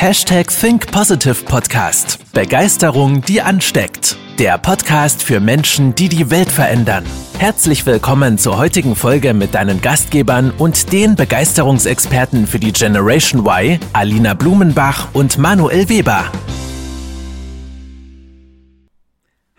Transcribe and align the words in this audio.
Hashtag 0.00 0.48
Think 0.48 0.90
Positive 0.90 1.44
Podcast. 1.44 2.32
Begeisterung, 2.32 3.20
die 3.20 3.42
ansteckt. 3.42 4.16
Der 4.38 4.56
Podcast 4.56 5.22
für 5.22 5.40
Menschen, 5.40 5.94
die 5.94 6.08
die 6.08 6.30
Welt 6.30 6.50
verändern. 6.50 7.04
Herzlich 7.38 7.84
willkommen 7.84 8.38
zur 8.38 8.56
heutigen 8.56 8.96
Folge 8.96 9.34
mit 9.34 9.54
deinen 9.54 9.82
Gastgebern 9.82 10.54
und 10.56 10.90
den 10.94 11.16
Begeisterungsexperten 11.16 12.46
für 12.46 12.58
die 12.58 12.72
Generation 12.72 13.44
Y, 13.44 13.78
Alina 13.92 14.32
Blumenbach 14.32 15.14
und 15.14 15.36
Manuel 15.36 15.90
Weber. 15.90 16.32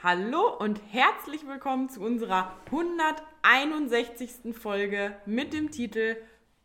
Hallo 0.02 0.58
und 0.58 0.82
herzlich 0.90 1.46
willkommen 1.48 1.88
zu 1.90 2.02
unserer 2.02 2.52
161. 2.66 4.56
Folge 4.60 5.14
mit 5.28 5.54
dem 5.54 5.70
Titel 5.70 6.16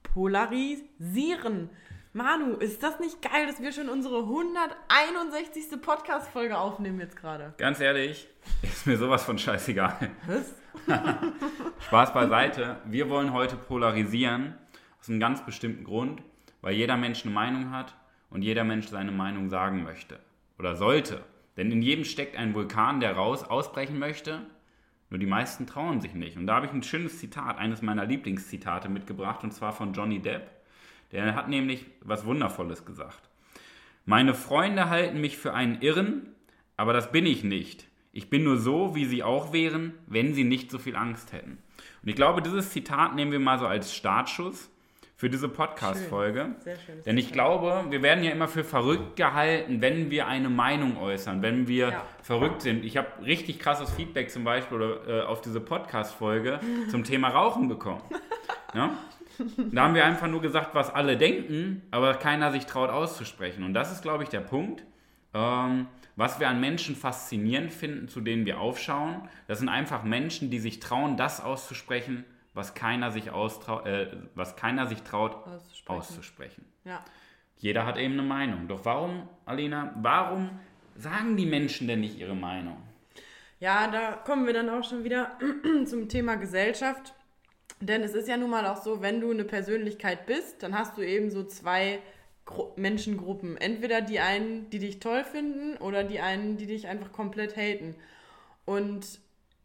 Polarisieren. 0.02 1.68
Manu, 2.16 2.54
ist 2.54 2.82
das 2.82 2.98
nicht 2.98 3.20
geil, 3.20 3.46
dass 3.46 3.61
wir 3.61 3.72
schon 3.72 3.90
unsere 3.90 4.20
161. 4.20 5.82
Podcast-Folge 5.82 6.57
aufnehmen 6.57 6.98
jetzt 6.98 7.14
gerade? 7.14 7.52
Ganz 7.58 7.79
ehrlich, 7.79 8.26
ist 8.62 8.86
mir 8.86 8.96
sowas 8.96 9.22
von 9.22 9.36
scheißegal. 9.36 10.12
Was? 10.26 10.54
Spaß 11.88 12.14
beiseite. 12.14 12.76
Wir 12.86 13.10
wollen 13.10 13.34
heute 13.34 13.57
polarisieren, 13.57 14.54
aus 14.98 15.10
einem 15.10 15.21
ganz 15.21 15.44
bestimmten 15.44 15.84
Grund, 15.84 16.22
weil 16.62 16.72
jeder 16.72 16.96
Mensch 16.96 17.22
eine 17.22 17.34
Meinung 17.34 17.71
hat 17.71 17.94
und 18.30 18.40
jeder 18.40 18.64
Mensch 18.64 18.86
seine 18.86 19.12
Meinung 19.12 19.50
sagen 19.50 19.85
möchte. 19.85 20.18
Oder 20.58 20.74
sollte. 20.74 21.22
Denn 21.58 21.71
in 21.71 21.82
jedem 21.82 22.07
steckt 22.07 22.38
ein 22.38 22.54
Vulkan, 22.54 23.00
der 23.00 23.14
raus 23.14 23.44
ausbrechen 23.44 23.98
möchte. 23.98 24.40
Nur 25.10 25.18
die 25.18 25.26
meisten 25.26 25.66
trauen 25.66 26.00
sich 26.00 26.14
nicht. 26.14 26.38
Und 26.38 26.46
da 26.46 26.54
habe 26.54 26.64
ich 26.64 26.72
ein 26.72 26.82
schönes 26.82 27.18
Zitat, 27.18 27.58
eines 27.58 27.82
meiner 27.82 28.07
Lieblingszitate 28.07 28.88
mitgebracht, 28.88 29.44
und 29.44 29.52
zwar 29.52 29.74
von 29.74 29.93
Johnny 29.93 30.18
Depp. 30.18 30.55
Der 31.12 31.34
hat 31.34 31.48
nämlich 31.48 31.86
was 32.00 32.24
Wundervolles 32.24 32.84
gesagt. 32.84 33.28
Meine 34.05 34.34
Freunde 34.34 34.88
halten 34.88 35.20
mich 35.20 35.36
für 35.36 35.54
einen 35.54 35.80
Irren, 35.80 36.34
aber 36.76 36.92
das 36.92 37.10
bin 37.10 37.26
ich 37.26 37.42
nicht. 37.44 37.86
Ich 38.12 38.30
bin 38.30 38.44
nur 38.44 38.56
so, 38.56 38.94
wie 38.94 39.04
sie 39.04 39.22
auch 39.22 39.52
wären, 39.52 39.94
wenn 40.06 40.34
sie 40.34 40.44
nicht 40.44 40.70
so 40.70 40.78
viel 40.78 40.96
Angst 40.96 41.32
hätten. 41.32 41.58
Und 42.02 42.08
ich 42.08 42.16
glaube, 42.16 42.40
dieses 42.40 42.70
Zitat 42.70 43.14
nehmen 43.14 43.32
wir 43.32 43.40
mal 43.40 43.58
so 43.58 43.66
als 43.66 43.94
Startschuss 43.94 44.70
für 45.16 45.30
diese 45.30 45.48
Podcast-Folge. 45.48 46.54
Denn 47.06 47.16
ich 47.16 47.32
glaube, 47.32 47.86
wir 47.88 48.02
werden 48.02 48.22
ja 48.22 48.30
immer 48.30 48.48
für 48.48 48.64
verrückt 48.64 49.16
gehalten, 49.16 49.80
wenn 49.80 50.10
wir 50.10 50.26
eine 50.26 50.50
Meinung 50.50 50.98
äußern, 50.98 51.42
wenn 51.42 51.68
wir 51.68 51.88
ja. 51.88 52.04
verrückt 52.22 52.62
sind. 52.62 52.84
Ich 52.84 52.96
habe 52.96 53.08
richtig 53.24 53.58
krasses 53.58 53.91
Feedback 53.91 54.30
zum 54.30 54.44
Beispiel 54.44 54.98
äh, 55.08 55.22
auf 55.22 55.41
diese 55.41 55.60
Podcast-Folge 55.60 56.60
zum 56.91 57.04
Thema 57.04 57.28
Rauchen 57.28 57.68
bekommen. 57.68 58.02
Ja? 58.74 58.91
Da 59.72 59.82
haben 59.82 59.94
wir 59.94 60.04
einfach 60.04 60.28
nur 60.28 60.40
gesagt, 60.40 60.74
was 60.74 60.94
alle 60.94 61.16
denken, 61.16 61.82
aber 61.90 62.14
keiner 62.14 62.52
sich 62.52 62.66
traut 62.66 62.90
auszusprechen. 62.90 63.64
Und 63.64 63.74
das 63.74 63.92
ist, 63.92 64.02
glaube 64.02 64.22
ich, 64.22 64.28
der 64.28 64.40
Punkt, 64.40 64.84
ähm, 65.34 65.86
was 66.16 66.40
wir 66.40 66.48
an 66.48 66.60
Menschen 66.60 66.96
faszinierend 66.96 67.72
finden, 67.72 68.08
zu 68.08 68.20
denen 68.20 68.46
wir 68.46 68.60
aufschauen. 68.60 69.28
Das 69.48 69.58
sind 69.58 69.68
einfach 69.68 70.02
Menschen, 70.02 70.50
die 70.50 70.58
sich 70.58 70.80
trauen, 70.80 71.16
das 71.16 71.42
auszusprechen, 71.42 72.24
was 72.54 72.74
keiner 72.74 73.10
sich, 73.10 73.26
äh, 73.26 74.06
was 74.34 74.56
keiner 74.56 74.86
sich 74.86 75.02
traut 75.02 75.34
auszusprechen. 75.46 75.98
auszusprechen. 75.98 76.64
Ja. 76.84 77.04
Jeder 77.58 77.86
hat 77.86 77.98
eben 77.98 78.14
eine 78.14 78.22
Meinung. 78.22 78.68
Doch 78.68 78.84
warum, 78.84 79.28
Alina, 79.44 79.94
warum 79.96 80.50
sagen 80.94 81.36
die 81.36 81.46
Menschen 81.46 81.86
denn 81.86 82.00
nicht 82.00 82.18
ihre 82.18 82.34
Meinung? 82.34 82.78
Ja, 83.58 83.88
da 83.88 84.12
kommen 84.12 84.46
wir 84.46 84.52
dann 84.52 84.68
auch 84.68 84.84
schon 84.84 85.04
wieder 85.04 85.38
zum 85.86 86.08
Thema 86.08 86.36
Gesellschaft. 86.36 87.14
Denn 87.80 88.02
es 88.02 88.14
ist 88.14 88.28
ja 88.28 88.36
nun 88.36 88.50
mal 88.50 88.66
auch 88.66 88.82
so, 88.82 89.02
wenn 89.02 89.20
du 89.20 89.30
eine 89.30 89.44
Persönlichkeit 89.44 90.27
bist, 90.27 90.62
dann 90.62 90.77
hast 90.77 90.96
du 90.96 91.02
eben 91.02 91.30
so 91.30 91.44
zwei 91.44 92.00
Gru 92.46 92.72
Menschengruppen. 92.77 93.56
Entweder 93.56 94.00
die 94.00 94.20
einen, 94.20 94.70
die 94.70 94.78
dich 94.78 95.00
toll 95.00 95.24
finden 95.24 95.77
oder 95.78 96.04
die 96.04 96.20
einen, 96.20 96.56
die 96.56 96.66
dich 96.66 96.88
einfach 96.88 97.12
komplett 97.12 97.56
haten. 97.56 97.94
Und 98.64 99.20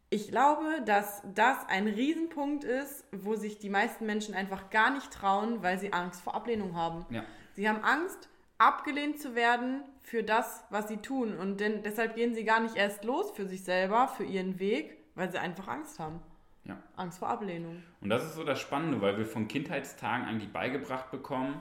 ich 0.09 0.27
glaube, 0.27 0.81
dass 0.85 1.21
das 1.33 1.57
ein 1.69 1.87
Riesenpunkt 1.87 2.65
ist, 2.65 3.05
wo 3.13 3.35
sich 3.35 3.59
die 3.59 3.69
meisten 3.69 4.05
Menschen 4.05 4.35
einfach 4.35 4.69
gar 4.69 4.91
nicht 4.91 5.11
trauen, 5.11 5.63
weil 5.63 5.79
sie 5.79 5.93
Angst 5.93 6.21
vor 6.21 6.35
Ablehnung 6.35 6.75
haben. 6.75 7.05
Ja. 7.09 7.23
Sie 7.53 7.69
haben 7.69 7.81
Angst, 7.83 8.27
abgelehnt 8.57 9.21
zu 9.21 9.35
werden 9.35 9.83
für 10.01 10.23
das, 10.23 10.65
was 10.69 10.89
sie 10.89 10.97
tun. 10.97 11.37
Und 11.37 11.61
denn, 11.61 11.81
deshalb 11.83 12.15
gehen 12.15 12.35
sie 12.35 12.43
gar 12.43 12.59
nicht 12.59 12.75
erst 12.75 13.05
los 13.05 13.31
für 13.31 13.47
sich 13.47 13.63
selber, 13.63 14.09
für 14.09 14.25
ihren 14.25 14.59
Weg, 14.59 14.97
weil 15.15 15.31
sie 15.31 15.39
einfach 15.39 15.69
Angst 15.69 15.97
haben. 15.97 16.21
Ja. 16.71 16.77
Angst 16.95 17.19
vor 17.19 17.29
Ablehnung. 17.29 17.83
Und 18.01 18.09
das 18.09 18.23
ist 18.23 18.35
so 18.35 18.43
das 18.43 18.59
Spannende, 18.59 19.01
weil 19.01 19.17
wir 19.17 19.25
von 19.25 19.47
Kindheitstagen 19.47 20.25
eigentlich 20.25 20.51
beigebracht 20.51 21.11
bekommen, 21.11 21.55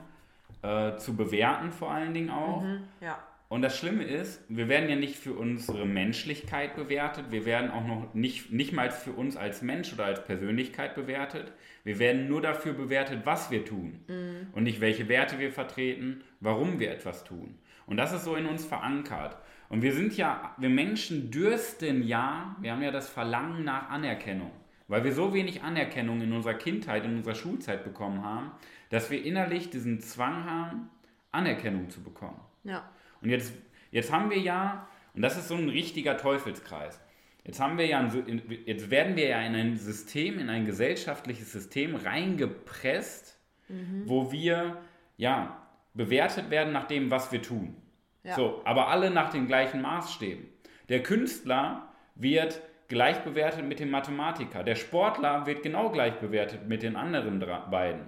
äh, 0.61 0.95
zu 0.97 1.15
bewerten 1.15 1.71
vor 1.71 1.91
allen 1.91 2.13
Dingen 2.13 2.29
auch. 2.29 2.61
Mhm, 2.61 2.83
ja. 3.01 3.19
Und 3.49 3.63
das 3.63 3.77
Schlimme 3.77 4.05
ist, 4.05 4.41
wir 4.47 4.69
werden 4.69 4.89
ja 4.89 4.95
nicht 4.95 5.17
für 5.17 5.33
unsere 5.33 5.85
Menschlichkeit 5.85 6.73
bewertet, 6.77 7.31
wir 7.31 7.45
werden 7.45 7.69
auch 7.69 7.85
noch 7.85 8.13
nicht, 8.13 8.49
nicht 8.49 8.71
mal 8.71 8.91
für 8.91 9.11
uns 9.11 9.35
als 9.35 9.61
Mensch 9.61 9.91
oder 9.91 10.05
als 10.05 10.23
Persönlichkeit 10.23 10.95
bewertet. 10.95 11.51
Wir 11.83 11.99
werden 11.99 12.29
nur 12.29 12.41
dafür 12.41 12.71
bewertet, 12.71 13.25
was 13.25 13.51
wir 13.51 13.65
tun 13.65 14.05
mhm. 14.07 14.47
und 14.53 14.63
nicht 14.63 14.79
welche 14.79 15.09
Werte 15.09 15.37
wir 15.37 15.51
vertreten, 15.51 16.23
warum 16.39 16.79
wir 16.79 16.91
etwas 16.91 17.25
tun. 17.25 17.57
Und 17.87 17.97
das 17.97 18.13
ist 18.13 18.23
so 18.23 18.35
in 18.35 18.45
uns 18.45 18.63
verankert. 18.63 19.35
Und 19.67 19.81
wir 19.81 19.93
sind 19.93 20.15
ja, 20.15 20.55
wir 20.57 20.69
Menschen 20.69 21.29
dürsten 21.29 22.03
ja, 22.03 22.55
wir 22.61 22.71
haben 22.71 22.81
ja 22.81 22.91
das 22.91 23.09
Verlangen 23.09 23.65
nach 23.65 23.89
Anerkennung. 23.89 24.51
Weil 24.91 25.05
wir 25.05 25.13
so 25.13 25.33
wenig 25.33 25.63
Anerkennung 25.63 26.19
in 26.19 26.33
unserer 26.33 26.55
Kindheit, 26.55 27.05
in 27.05 27.15
unserer 27.15 27.33
Schulzeit 27.33 27.85
bekommen 27.85 28.25
haben, 28.25 28.51
dass 28.89 29.09
wir 29.09 29.23
innerlich 29.23 29.69
diesen 29.69 30.01
Zwang 30.01 30.43
haben, 30.43 30.89
Anerkennung 31.31 31.89
zu 31.89 32.03
bekommen. 32.03 32.41
Ja. 32.65 32.91
Und 33.21 33.29
jetzt, 33.29 33.53
jetzt 33.91 34.11
haben 34.11 34.29
wir 34.29 34.39
ja, 34.39 34.85
und 35.13 35.21
das 35.21 35.37
ist 35.37 35.47
so 35.47 35.55
ein 35.55 35.69
richtiger 35.69 36.17
Teufelskreis, 36.17 36.99
jetzt 37.45 37.61
haben 37.61 37.77
wir 37.77 37.85
ja, 37.85 37.99
ein, 37.99 38.41
jetzt 38.65 38.91
werden 38.91 39.15
wir 39.15 39.29
ja 39.29 39.41
in 39.43 39.55
ein 39.55 39.77
System, 39.77 40.39
in 40.39 40.49
ein 40.49 40.65
gesellschaftliches 40.65 41.53
System 41.53 41.95
reingepresst, 41.95 43.39
mhm. 43.69 44.03
wo 44.07 44.33
wir 44.33 44.81
ja 45.15 45.57
bewertet 45.93 46.49
werden 46.49 46.73
nach 46.73 46.87
dem, 46.87 47.09
was 47.09 47.31
wir 47.31 47.41
tun. 47.41 47.77
Ja. 48.25 48.35
So, 48.35 48.61
aber 48.65 48.89
alle 48.89 49.09
nach 49.09 49.29
den 49.29 49.47
gleichen 49.47 49.81
Maßstäben. 49.81 50.49
Der 50.89 51.01
Künstler 51.01 51.87
wird 52.15 52.61
gleich 52.91 53.23
bewertet 53.23 53.65
mit 53.65 53.79
dem 53.79 53.89
Mathematiker. 53.89 54.63
Der 54.63 54.75
Sportler 54.75 55.45
wird 55.45 55.63
genau 55.63 55.89
gleich 55.91 56.19
bewertet 56.19 56.67
mit 56.67 56.83
den 56.83 56.97
anderen 56.97 57.39
beiden. 57.71 58.01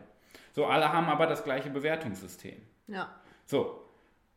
So, 0.51 0.65
alle 0.65 0.91
haben 0.91 1.07
aber 1.07 1.25
das 1.25 1.45
gleiche 1.45 1.69
Bewertungssystem. 1.69 2.61
Ja. 2.87 3.09
So, 3.45 3.87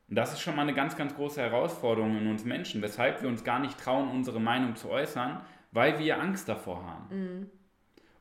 und 0.08 0.14
das 0.14 0.32
ist 0.32 0.40
schon 0.40 0.54
mal 0.54 0.62
eine 0.62 0.72
ganz, 0.72 0.96
ganz 0.96 1.16
große 1.16 1.42
Herausforderung 1.42 2.16
in 2.16 2.28
uns 2.28 2.44
Menschen, 2.44 2.80
weshalb 2.80 3.22
wir 3.22 3.28
uns 3.28 3.42
gar 3.42 3.58
nicht 3.58 3.76
trauen, 3.76 4.08
unsere 4.08 4.38
Meinung 4.38 4.76
zu 4.76 4.88
äußern, 4.88 5.40
weil 5.72 5.98
wir 5.98 6.20
Angst 6.20 6.48
davor 6.48 6.86
haben. 6.86 7.06
Mhm. 7.10 7.50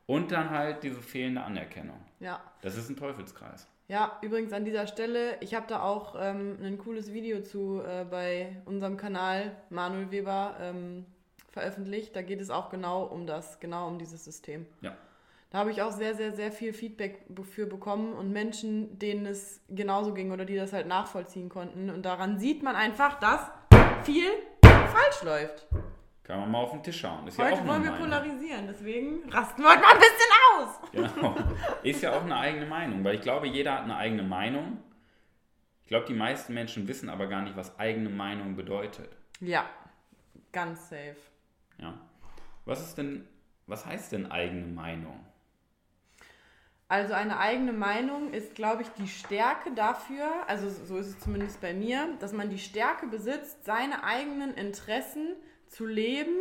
Und 0.07 0.31
dann 0.31 0.49
halt 0.49 0.81
diese 0.81 1.01
fehlende 1.01 1.43
Anerkennung. 1.43 1.99
Ja. 2.19 2.41
Das 2.63 2.75
ist 2.75 2.89
ein 2.89 2.95
Teufelskreis. 2.95 3.67
Ja, 3.87 4.17
übrigens 4.23 4.51
an 4.51 4.65
dieser 4.65 4.87
Stelle, 4.87 5.37
ich 5.41 5.53
habe 5.53 5.67
da 5.67 5.83
auch 5.83 6.15
ähm, 6.19 6.57
ein 6.63 6.79
cooles 6.79 7.13
Video 7.13 7.41
zu 7.41 7.83
äh, 7.83 8.03
bei 8.03 8.55
unserem 8.65 8.97
Kanal 8.97 9.55
Manuel 9.69 10.09
Weber 10.09 10.57
ähm, 10.59 11.05
veröffentlicht. 11.55 12.15
Da 12.15 12.21
geht 12.21 12.41
es 12.41 12.49
auch 12.49 12.69
genau 12.69 13.03
um 13.03 13.25
das, 13.25 13.59
genau 13.61 13.87
um 13.87 13.97
dieses 13.97 14.23
System. 14.25 14.65
Ja. 14.81 14.95
Da 15.49 15.59
habe 15.59 15.71
ich 15.71 15.81
auch 15.81 15.91
sehr, 15.91 16.13
sehr, 16.15 16.33
sehr 16.33 16.51
viel 16.51 16.73
Feedback 16.73 17.23
für 17.43 17.65
bekommen 17.65 18.13
und 18.13 18.31
Menschen, 18.31 18.99
denen 18.99 19.25
es 19.25 19.61
genauso 19.69 20.13
ging 20.13 20.31
oder 20.31 20.43
die 20.43 20.57
das 20.57 20.73
halt 20.73 20.85
nachvollziehen 20.85 21.47
konnten. 21.47 21.89
Und 21.89 22.03
daran 22.03 22.39
sieht 22.39 22.61
man 22.61 22.75
einfach, 22.75 23.19
dass 23.19 23.39
viel 24.03 24.27
falsch 24.61 25.23
läuft. 25.23 25.67
Kann 26.23 26.41
man 26.41 26.51
mal 26.51 26.59
auf 26.59 26.71
den 26.71 26.83
Tisch 26.83 26.99
schauen. 26.99 27.25
Ist 27.27 27.37
Heute 27.37 27.51
ja 27.51 27.55
auch 27.55 27.67
wollen 27.67 27.83
wir 27.83 27.91
Meinung. 27.91 28.09
polarisieren, 28.09 28.67
deswegen 28.67 29.29
rasten 29.29 29.61
wir 29.61 29.69
heute 29.69 29.81
mal 29.81 29.93
ein 29.93 29.99
bisschen 29.99 30.31
aus. 30.57 30.79
Genau. 30.91 31.35
Ist 31.83 32.01
ja 32.01 32.17
auch 32.17 32.23
eine 32.23 32.35
eigene 32.35 32.65
Meinung, 32.65 33.03
weil 33.03 33.15
ich 33.15 33.21
glaube, 33.21 33.47
jeder 33.47 33.75
hat 33.75 33.83
eine 33.83 33.95
eigene 33.95 34.23
Meinung. 34.23 34.79
Ich 35.83 35.87
glaube, 35.87 36.05
die 36.07 36.15
meisten 36.15 36.53
Menschen 36.53 36.87
wissen 36.87 37.09
aber 37.09 37.27
gar 37.27 37.43
nicht, 37.43 37.55
was 37.55 37.79
eigene 37.79 38.09
Meinung 38.09 38.55
bedeutet. 38.57 39.15
Ja, 39.39 39.69
ganz 40.51 40.89
safe. 40.89 41.15
Ja. 41.77 41.99
Was 42.65 42.81
ist 42.81 42.97
denn, 42.97 43.27
was 43.67 43.85
heißt 43.85 44.11
denn 44.11 44.31
eigene 44.31 44.67
Meinung? 44.67 45.19
Also 46.87 47.13
eine 47.13 47.39
eigene 47.39 47.73
Meinung 47.73 48.31
ist, 48.31 48.53
glaube 48.53 48.83
ich, 48.83 48.89
die 48.89 49.07
Stärke 49.07 49.73
dafür, 49.73 50.27
also 50.47 50.69
so 50.69 50.97
ist 50.97 51.07
es 51.07 51.19
zumindest 51.19 51.59
bei 51.59 51.73
mir, 51.73 52.15
dass 52.19 52.31
man 52.31 52.49
die 52.49 52.59
Stärke 52.59 53.07
besitzt, 53.07 53.65
seine 53.65 54.03
eigenen 54.03 54.53
Interessen 54.53 55.35
zu 55.67 55.87
leben, 55.87 56.37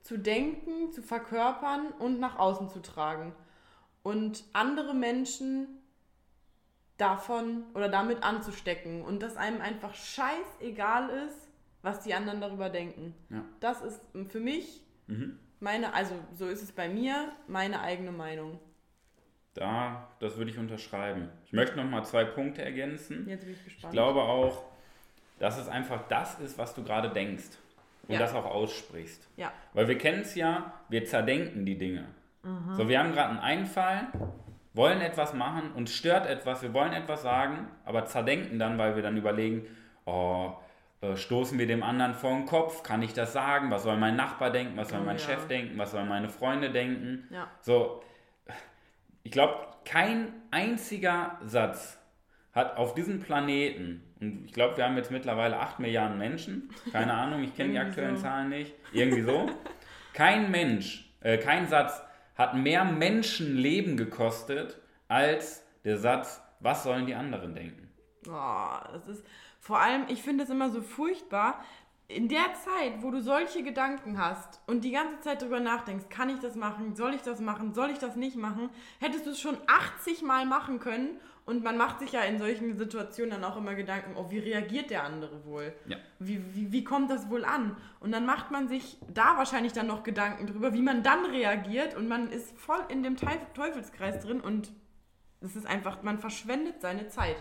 zu 0.00 0.18
denken, 0.18 0.92
zu 0.92 1.02
verkörpern 1.02 1.92
und 1.98 2.20
nach 2.20 2.38
außen 2.38 2.70
zu 2.70 2.80
tragen. 2.80 3.34
Und 4.02 4.44
andere 4.54 4.94
Menschen 4.94 5.68
davon 6.96 7.64
oder 7.74 7.88
damit 7.88 8.22
anzustecken 8.22 9.02
und 9.02 9.22
dass 9.22 9.36
einem 9.36 9.60
einfach 9.60 9.94
scheißegal 9.94 11.10
ist, 11.26 11.51
was 11.82 12.00
die 12.00 12.14
anderen 12.14 12.40
darüber 12.40 12.70
denken. 12.70 13.14
Ja. 13.30 13.44
Das 13.60 13.82
ist 13.82 14.00
für 14.28 14.40
mich 14.40 14.82
mhm. 15.06 15.38
meine, 15.60 15.92
also 15.94 16.14
so 16.34 16.46
ist 16.46 16.62
es 16.62 16.72
bei 16.72 16.88
mir, 16.88 17.32
meine 17.46 17.80
eigene 17.80 18.12
Meinung. 18.12 18.58
Da, 19.54 20.08
das 20.18 20.38
würde 20.38 20.50
ich 20.50 20.58
unterschreiben. 20.58 21.28
Ich 21.44 21.52
möchte 21.52 21.76
noch 21.76 21.84
mal 21.84 22.04
zwei 22.04 22.24
Punkte 22.24 22.62
ergänzen. 22.62 23.28
Jetzt 23.28 23.44
bin 23.44 23.52
ich 23.52 23.64
gespannt. 23.64 23.92
Ich 23.92 23.96
glaube 23.96 24.22
auch, 24.22 24.64
dass 25.38 25.58
es 25.58 25.68
einfach 25.68 26.08
das 26.08 26.38
ist, 26.40 26.56
was 26.56 26.74
du 26.74 26.82
gerade 26.82 27.10
denkst 27.10 27.58
und 28.08 28.14
ja. 28.14 28.18
das 28.18 28.34
auch 28.34 28.46
aussprichst. 28.46 29.28
Ja. 29.36 29.52
Weil 29.74 29.88
wir 29.88 29.98
kennen 29.98 30.22
es 30.22 30.34
ja, 30.34 30.72
wir 30.88 31.04
zerdenken 31.04 31.66
die 31.66 31.76
Dinge. 31.76 32.06
Mhm. 32.42 32.74
So, 32.76 32.88
wir 32.88 32.98
haben 32.98 33.12
gerade 33.12 33.30
einen 33.30 33.38
Einfall, 33.40 34.08
wollen 34.74 35.00
etwas 35.00 35.34
machen, 35.34 35.72
uns 35.72 35.94
stört 35.94 36.26
etwas, 36.26 36.62
wir 36.62 36.72
wollen 36.72 36.92
etwas 36.92 37.22
sagen, 37.22 37.68
aber 37.84 38.06
zerdenken 38.06 38.58
dann, 38.58 38.78
weil 38.78 38.96
wir 38.96 39.02
dann 39.02 39.16
überlegen, 39.16 39.66
oh, 40.06 40.54
stoßen 41.16 41.58
wir 41.58 41.66
dem 41.66 41.82
anderen 41.82 42.14
vor 42.14 42.30
den 42.30 42.46
Kopf, 42.46 42.82
kann 42.82 43.02
ich 43.02 43.12
das 43.12 43.32
sagen, 43.32 43.70
was 43.70 43.82
soll 43.82 43.96
mein 43.96 44.16
Nachbar 44.16 44.50
denken, 44.50 44.76
was 44.76 44.88
soll 44.88 45.00
oh, 45.00 45.04
mein 45.04 45.18
ja. 45.18 45.24
Chef 45.24 45.46
denken, 45.48 45.76
was 45.76 45.90
sollen 45.90 46.08
meine 46.08 46.28
Freunde 46.28 46.70
denken. 46.70 47.26
Ja. 47.30 47.48
So, 47.60 48.02
ich 49.24 49.32
glaube, 49.32 49.66
kein 49.84 50.32
einziger 50.50 51.38
Satz 51.44 51.98
hat 52.52 52.76
auf 52.76 52.94
diesem 52.94 53.20
Planeten, 53.20 54.02
und 54.20 54.44
ich 54.44 54.52
glaube, 54.52 54.76
wir 54.76 54.84
haben 54.84 54.96
jetzt 54.96 55.10
mittlerweile 55.10 55.58
8 55.58 55.80
Milliarden 55.80 56.18
Menschen, 56.18 56.70
keine 56.92 57.14
Ahnung, 57.14 57.42
ich 57.42 57.56
kenne 57.56 57.72
die 57.72 57.78
aktuellen 57.80 58.16
so. 58.16 58.22
Zahlen 58.22 58.50
nicht, 58.50 58.72
irgendwie 58.92 59.22
so, 59.22 59.50
kein 60.12 60.50
Mensch, 60.50 61.10
äh, 61.20 61.38
kein 61.38 61.66
Satz 61.66 62.02
hat 62.36 62.54
mehr 62.54 62.84
Menschenleben 62.84 63.96
gekostet 63.96 64.78
als 65.08 65.66
der 65.84 65.96
Satz, 65.96 66.40
was 66.60 66.84
sollen 66.84 67.06
die 67.06 67.14
anderen 67.14 67.54
denken? 67.54 67.90
Boah, 68.24 68.88
das 68.92 69.08
ist 69.08 69.26
vor 69.62 69.78
allem, 69.78 70.06
ich 70.08 70.22
finde 70.22 70.42
es 70.42 70.50
immer 70.50 70.70
so 70.70 70.82
furchtbar, 70.82 71.64
in 72.08 72.28
der 72.28 72.52
Zeit, 72.64 73.00
wo 73.00 73.12
du 73.12 73.22
solche 73.22 73.62
Gedanken 73.62 74.18
hast 74.18 74.60
und 74.66 74.82
die 74.82 74.90
ganze 74.90 75.20
Zeit 75.20 75.40
darüber 75.40 75.60
nachdenkst, 75.60 76.08
kann 76.10 76.28
ich 76.28 76.40
das 76.40 76.56
machen, 76.56 76.96
soll 76.96 77.14
ich 77.14 77.22
das 77.22 77.40
machen, 77.40 77.72
soll 77.72 77.90
ich 77.90 77.98
das 77.98 78.16
nicht 78.16 78.36
machen, 78.36 78.70
hättest 78.98 79.24
du 79.24 79.30
es 79.30 79.40
schon 79.40 79.56
80 79.68 80.22
Mal 80.22 80.46
machen 80.46 80.80
können 80.80 81.20
und 81.46 81.62
man 81.62 81.76
macht 81.76 82.00
sich 82.00 82.10
ja 82.10 82.22
in 82.22 82.38
solchen 82.38 82.76
Situationen 82.76 83.30
dann 83.30 83.44
auch 83.44 83.56
immer 83.56 83.76
Gedanken, 83.76 84.16
oh, 84.16 84.30
wie 84.30 84.40
reagiert 84.40 84.90
der 84.90 85.04
andere 85.04 85.44
wohl? 85.46 85.72
Ja. 85.86 85.96
Wie, 86.18 86.42
wie, 86.56 86.72
wie 86.72 86.82
kommt 86.82 87.08
das 87.08 87.30
wohl 87.30 87.44
an? 87.44 87.76
Und 88.00 88.10
dann 88.10 88.26
macht 88.26 88.50
man 88.50 88.66
sich 88.66 88.98
da 89.14 89.36
wahrscheinlich 89.36 89.72
dann 89.72 89.86
noch 89.86 90.02
Gedanken 90.02 90.48
drüber, 90.48 90.74
wie 90.74 90.82
man 90.82 91.04
dann 91.04 91.24
reagiert 91.26 91.94
und 91.94 92.08
man 92.08 92.32
ist 92.32 92.58
voll 92.58 92.80
in 92.88 93.04
dem 93.04 93.16
Teufelskreis 93.16 94.18
drin 94.18 94.40
und 94.40 94.72
es 95.40 95.54
ist 95.54 95.68
einfach, 95.68 96.02
man 96.02 96.18
verschwendet 96.18 96.80
seine 96.80 97.06
Zeit. 97.06 97.36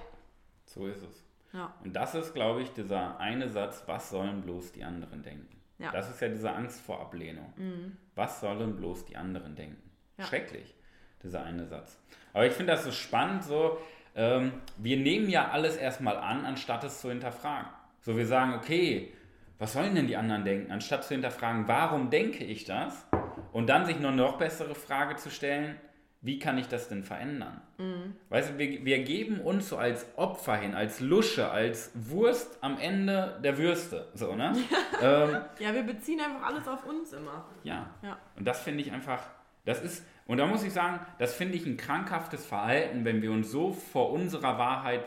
So 0.65 0.85
ist 0.85 1.01
es. 1.01 1.30
Ja. 1.53 1.73
Und 1.83 1.93
das 1.93 2.15
ist, 2.15 2.33
glaube 2.33 2.61
ich, 2.61 2.71
dieser 2.71 3.19
eine 3.19 3.49
Satz, 3.49 3.83
was 3.85 4.09
sollen 4.09 4.41
bloß 4.41 4.71
die 4.71 4.83
anderen 4.83 5.21
denken? 5.21 5.61
Ja. 5.79 5.91
Das 5.91 6.09
ist 6.09 6.21
ja 6.21 6.29
diese 6.29 6.51
Angst 6.51 6.81
vor 6.81 7.01
Ablehnung. 7.01 7.53
Mhm. 7.57 7.97
Was 8.15 8.39
sollen 8.39 8.75
bloß 8.75 9.05
die 9.05 9.17
anderen 9.17 9.55
denken? 9.55 9.91
Ja. 10.17 10.25
Schrecklich, 10.25 10.75
dieser 11.23 11.43
eine 11.43 11.65
Satz. 11.65 11.99
Aber 12.33 12.45
ich 12.45 12.53
finde 12.53 12.73
das 12.73 12.83
so 12.83 12.91
spannend, 12.91 13.43
so, 13.43 13.79
ähm, 14.15 14.53
wir 14.77 14.97
nehmen 14.97 15.29
ja 15.29 15.49
alles 15.49 15.77
erstmal 15.77 16.17
an, 16.17 16.45
anstatt 16.45 16.83
es 16.83 17.01
zu 17.01 17.09
hinterfragen. 17.09 17.69
So, 18.01 18.15
wir 18.15 18.27
sagen, 18.27 18.53
okay, 18.53 19.13
was 19.57 19.73
sollen 19.73 19.95
denn 19.95 20.07
die 20.07 20.17
anderen 20.17 20.43
denken? 20.43 20.71
Anstatt 20.71 21.03
zu 21.03 21.13
hinterfragen, 21.13 21.67
warum 21.67 22.09
denke 22.09 22.43
ich 22.43 22.65
das? 22.65 23.05
Und 23.51 23.67
dann 23.67 23.85
sich 23.85 23.99
noch 23.99 24.09
eine 24.09 24.17
noch 24.17 24.37
bessere 24.37 24.75
Frage 24.75 25.17
zu 25.17 25.29
stellen, 25.29 25.79
wie 26.21 26.37
kann 26.37 26.57
ich 26.59 26.67
das 26.67 26.87
denn 26.87 27.03
verändern? 27.03 27.61
Mhm. 27.79 28.15
Weißt 28.29 28.51
du, 28.51 28.57
wir, 28.59 28.85
wir 28.85 29.03
geben 29.03 29.41
uns 29.41 29.69
so 29.69 29.77
als 29.77 30.05
Opfer 30.17 30.55
hin, 30.55 30.75
als 30.75 30.99
Lusche, 30.99 31.49
als 31.49 31.91
Wurst 31.95 32.59
am 32.61 32.77
Ende 32.77 33.39
der 33.43 33.57
Würste. 33.57 34.07
So, 34.13 34.35
ne? 34.35 34.53
ähm, 35.01 35.37
ja, 35.59 35.73
wir 35.73 35.83
beziehen 35.83 36.19
einfach 36.19 36.47
alles 36.47 36.67
auf 36.67 36.85
uns 36.85 37.13
immer. 37.13 37.45
Ja. 37.63 37.89
ja. 38.03 38.19
Und 38.37 38.45
das 38.45 38.61
finde 38.61 38.83
ich 38.83 38.91
einfach, 38.91 39.23
das 39.65 39.81
ist, 39.81 40.05
und 40.27 40.37
da 40.37 40.45
muss 40.45 40.63
ich 40.63 40.71
sagen, 40.71 40.99
das 41.17 41.33
finde 41.33 41.55
ich 41.55 41.65
ein 41.65 41.77
krankhaftes 41.77 42.45
Verhalten, 42.45 43.03
wenn 43.03 43.23
wir 43.23 43.31
uns 43.31 43.49
so 43.49 43.73
vor 43.73 44.11
unserer 44.11 44.59
Wahrheit 44.59 45.03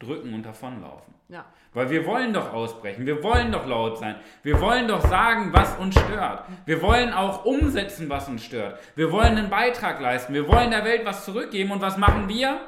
drücken 0.00 0.34
und 0.34 0.44
davonlaufen. 0.44 1.14
Ja. 1.28 1.44
Weil 1.72 1.90
wir 1.90 2.04
wollen 2.04 2.32
doch 2.32 2.52
ausbrechen, 2.52 3.06
wir 3.06 3.22
wollen 3.22 3.52
doch 3.52 3.64
laut 3.64 3.98
sein, 3.98 4.16
wir 4.42 4.60
wollen 4.60 4.88
doch 4.88 5.06
sagen, 5.06 5.50
was 5.52 5.76
uns 5.78 5.94
stört. 5.94 6.44
Wir 6.66 6.82
wollen 6.82 7.12
auch 7.12 7.44
umsetzen, 7.44 8.08
was 8.08 8.28
uns 8.28 8.44
stört. 8.44 8.80
Wir 8.96 9.12
wollen 9.12 9.38
einen 9.38 9.50
Beitrag 9.50 10.00
leisten, 10.00 10.34
wir 10.34 10.48
wollen 10.48 10.72
der 10.72 10.84
Welt 10.84 11.04
was 11.04 11.24
zurückgeben 11.24 11.70
und 11.70 11.80
was 11.80 11.96
machen 11.96 12.28
wir? 12.28 12.60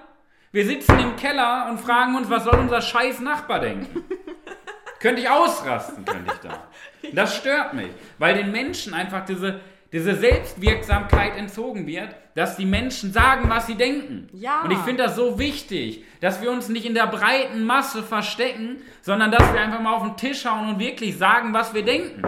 Wir 0.53 0.65
sitzen 0.65 0.99
im 1.01 1.17
Keller 1.17 1.67
und 1.71 1.81
fragen 1.81 2.15
uns, 2.15 2.31
was 2.31 2.45
soll 2.45 2.59
unser 2.59 2.81
scheiß 2.81 3.21
Nachbar 3.21 3.59
denken? 3.59 4.05
könnte 5.01 5.23
ich 5.23 5.29
ausrasten, 5.29 6.05
könnte 6.05 6.33
ich 6.33 6.41
da. 6.49 6.69
Das 7.13 7.37
stört 7.37 7.75
mich, 7.75 7.91
weil 8.19 8.37
den 8.37 8.53
Menschen 8.53 8.95
einfach 8.95 9.25
diese, 9.25 9.61
diese 9.93 10.17
Selbstwirksamkeit 10.17 11.37
entzogen 11.37 11.87
wird, 11.87 12.15
dass 12.35 12.57
die 12.57 12.65
Menschen 12.65 13.13
sagen, 13.13 13.51
was 13.51 13.67
sie 13.67 13.75
denken. 13.75 14.29
Ja. 14.33 14.63
Und 14.63 14.71
ich 14.71 14.79
finde 14.79 15.03
das 15.05 15.17
so 15.17 15.39
wichtig, 15.39 16.05
dass 16.21 16.41
wir 16.41 16.51
uns 16.51 16.71
nicht 16.71 16.87
in 16.87 16.95
der 16.95 17.07
breiten 17.07 17.65
Masse 17.65 18.03
verstecken, 18.03 18.83
sondern 19.03 19.31
dass 19.31 19.53
wir 19.53 19.61
einfach 19.61 19.81
mal 19.81 19.95
auf 19.95 20.03
den 20.03 20.17
Tisch 20.17 20.47
hauen 20.47 20.71
und 20.71 20.79
wirklich 20.79 21.19
sagen, 21.19 21.53
was 21.53 21.75
wir 21.75 21.85
denken. 21.85 22.23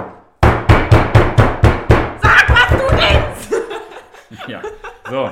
Sag, 2.22 2.50
was 2.50 2.68
du 2.70 2.96
denkst! 2.96 3.64
ja, 4.48 4.62
so. 5.08 5.30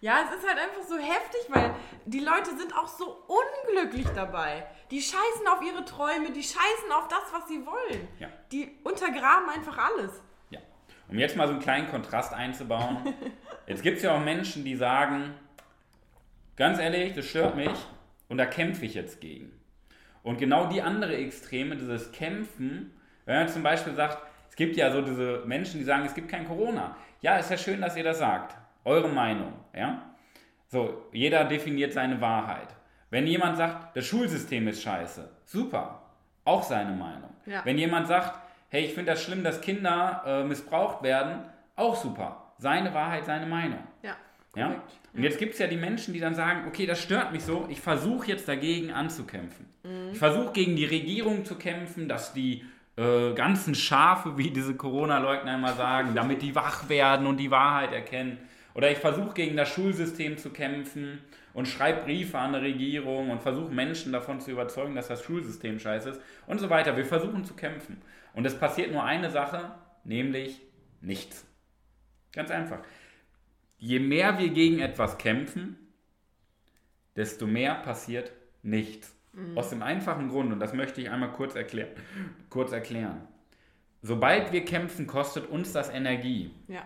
Ja, 0.00 0.18
es 0.22 0.36
ist 0.38 0.48
halt 0.48 0.58
einfach 0.58 0.88
so 0.88 0.96
heftig, 0.96 1.40
weil 1.48 1.74
die 2.04 2.20
Leute 2.20 2.56
sind 2.56 2.72
auch 2.76 2.86
so 2.86 3.24
unglücklich 3.26 4.06
dabei. 4.14 4.64
Die 4.92 5.00
scheißen 5.00 5.48
auf 5.48 5.60
ihre 5.62 5.84
Träume, 5.84 6.30
die 6.30 6.42
scheißen 6.42 6.92
auf 6.92 7.08
das, 7.08 7.22
was 7.32 7.48
sie 7.48 7.66
wollen. 7.66 8.06
Ja. 8.20 8.28
Die 8.52 8.78
untergraben 8.84 9.48
einfach 9.48 9.76
alles. 9.78 10.22
Um 11.08 11.18
jetzt 11.18 11.36
mal 11.36 11.46
so 11.46 11.52
einen 11.52 11.62
kleinen 11.62 11.88
Kontrast 11.88 12.32
einzubauen. 12.32 12.98
Jetzt 13.66 13.82
gibt 13.82 13.98
es 13.98 14.02
ja 14.04 14.14
auch 14.16 14.24
Menschen, 14.24 14.64
die 14.64 14.76
sagen, 14.76 15.34
ganz 16.56 16.78
ehrlich, 16.78 17.14
das 17.14 17.26
stört 17.26 17.56
mich 17.56 17.70
und 18.28 18.38
da 18.38 18.46
kämpfe 18.46 18.84
ich 18.86 18.94
jetzt 18.94 19.20
gegen. 19.20 19.50
Und 20.22 20.38
genau 20.38 20.66
die 20.66 20.82
andere 20.82 21.16
Extreme, 21.16 21.76
dieses 21.76 22.12
Kämpfen, 22.12 22.92
wenn 23.24 23.36
man 23.36 23.48
zum 23.48 23.64
Beispiel 23.64 23.94
sagt, 23.94 24.18
es 24.48 24.56
gibt 24.56 24.76
ja 24.76 24.92
so 24.92 25.02
diese 25.02 25.42
Menschen, 25.46 25.80
die 25.80 25.84
sagen, 25.84 26.04
es 26.06 26.14
gibt 26.14 26.28
kein 26.28 26.46
Corona. 26.46 26.96
Ja, 27.20 27.36
ist 27.38 27.50
ja 27.50 27.58
schön, 27.58 27.80
dass 27.80 27.96
ihr 27.96 28.04
das 28.04 28.18
sagt. 28.18 28.56
Eure 28.84 29.08
Meinung, 29.08 29.52
ja? 29.74 30.14
So, 30.68 31.08
jeder 31.12 31.44
definiert 31.44 31.92
seine 31.92 32.20
Wahrheit. 32.20 32.68
Wenn 33.10 33.26
jemand 33.26 33.56
sagt, 33.56 33.96
das 33.96 34.06
Schulsystem 34.06 34.66
ist 34.68 34.82
scheiße, 34.82 35.28
super, 35.44 36.02
auch 36.44 36.62
seine 36.62 36.92
Meinung. 36.92 37.30
Ja. 37.46 37.64
Wenn 37.64 37.78
jemand 37.78 38.08
sagt, 38.08 38.45
hey, 38.68 38.84
ich 38.84 38.94
finde 38.94 39.12
das 39.12 39.22
schlimm, 39.22 39.44
dass 39.44 39.60
Kinder 39.60 40.22
äh, 40.26 40.44
missbraucht 40.44 41.02
werden, 41.02 41.44
auch 41.76 41.96
super. 41.96 42.52
Seine 42.58 42.94
Wahrheit, 42.94 43.26
seine 43.26 43.46
Meinung. 43.46 43.80
Ja. 44.02 44.16
Ja? 44.56 44.82
Und 45.12 45.22
jetzt 45.22 45.38
gibt 45.38 45.52
es 45.52 45.58
ja 45.58 45.66
die 45.66 45.76
Menschen, 45.76 46.14
die 46.14 46.20
dann 46.20 46.34
sagen, 46.34 46.64
okay, 46.66 46.86
das 46.86 47.00
stört 47.00 47.32
mich 47.32 47.44
so, 47.44 47.66
ich 47.68 47.80
versuche 47.80 48.28
jetzt 48.28 48.48
dagegen 48.48 48.90
anzukämpfen. 48.90 49.66
Mhm. 49.84 50.10
Ich 50.12 50.18
versuche 50.18 50.52
gegen 50.52 50.76
die 50.76 50.86
Regierung 50.86 51.44
zu 51.44 51.56
kämpfen, 51.56 52.08
dass 52.08 52.32
die 52.32 52.64
äh, 52.96 53.34
ganzen 53.34 53.74
Schafe, 53.74 54.38
wie 54.38 54.50
diese 54.50 54.74
Corona-Leugner 54.74 55.54
immer 55.54 55.74
sagen, 55.74 56.12
damit 56.14 56.42
die 56.42 56.54
wach 56.54 56.88
werden 56.88 57.26
und 57.26 57.36
die 57.36 57.50
Wahrheit 57.50 57.92
erkennen. 57.92 58.38
Oder 58.74 58.90
ich 58.90 58.98
versuche 58.98 59.34
gegen 59.34 59.56
das 59.56 59.70
Schulsystem 59.70 60.36
zu 60.36 60.50
kämpfen 60.50 61.20
und 61.54 61.66
schreibe 61.66 62.02
Briefe 62.02 62.38
an 62.38 62.52
die 62.52 62.58
Regierung 62.58 63.30
und 63.30 63.40
versuche 63.40 63.72
Menschen 63.72 64.12
davon 64.12 64.40
zu 64.40 64.50
überzeugen, 64.50 64.94
dass 64.94 65.08
das 65.08 65.22
Schulsystem 65.22 65.78
scheiße 65.78 66.10
ist 66.10 66.20
und 66.46 66.58
so 66.58 66.68
weiter. 66.68 66.94
Wir 66.96 67.06
versuchen 67.06 67.44
zu 67.44 67.54
kämpfen. 67.54 68.02
Und 68.36 68.44
es 68.44 68.56
passiert 68.56 68.92
nur 68.92 69.02
eine 69.02 69.30
Sache, 69.30 69.72
nämlich 70.04 70.60
nichts. 71.00 71.46
Ganz 72.32 72.50
einfach. 72.50 72.80
Je 73.78 73.98
mehr 73.98 74.38
wir 74.38 74.50
gegen 74.50 74.78
etwas 74.78 75.16
kämpfen, 75.16 75.78
desto 77.16 77.46
mehr 77.46 77.74
passiert 77.76 78.30
nichts. 78.62 79.16
Mhm. 79.32 79.56
Aus 79.56 79.70
dem 79.70 79.82
einfachen 79.82 80.28
Grund, 80.28 80.52
und 80.52 80.60
das 80.60 80.74
möchte 80.74 81.00
ich 81.00 81.10
einmal 81.10 81.32
kurz, 81.32 81.54
erklär 81.54 81.88
kurz 82.50 82.72
erklären. 82.72 83.26
Sobald 84.02 84.52
wir 84.52 84.66
kämpfen, 84.66 85.06
kostet 85.06 85.48
uns 85.48 85.72
das 85.72 85.88
Energie. 85.88 86.50
Ja. 86.68 86.82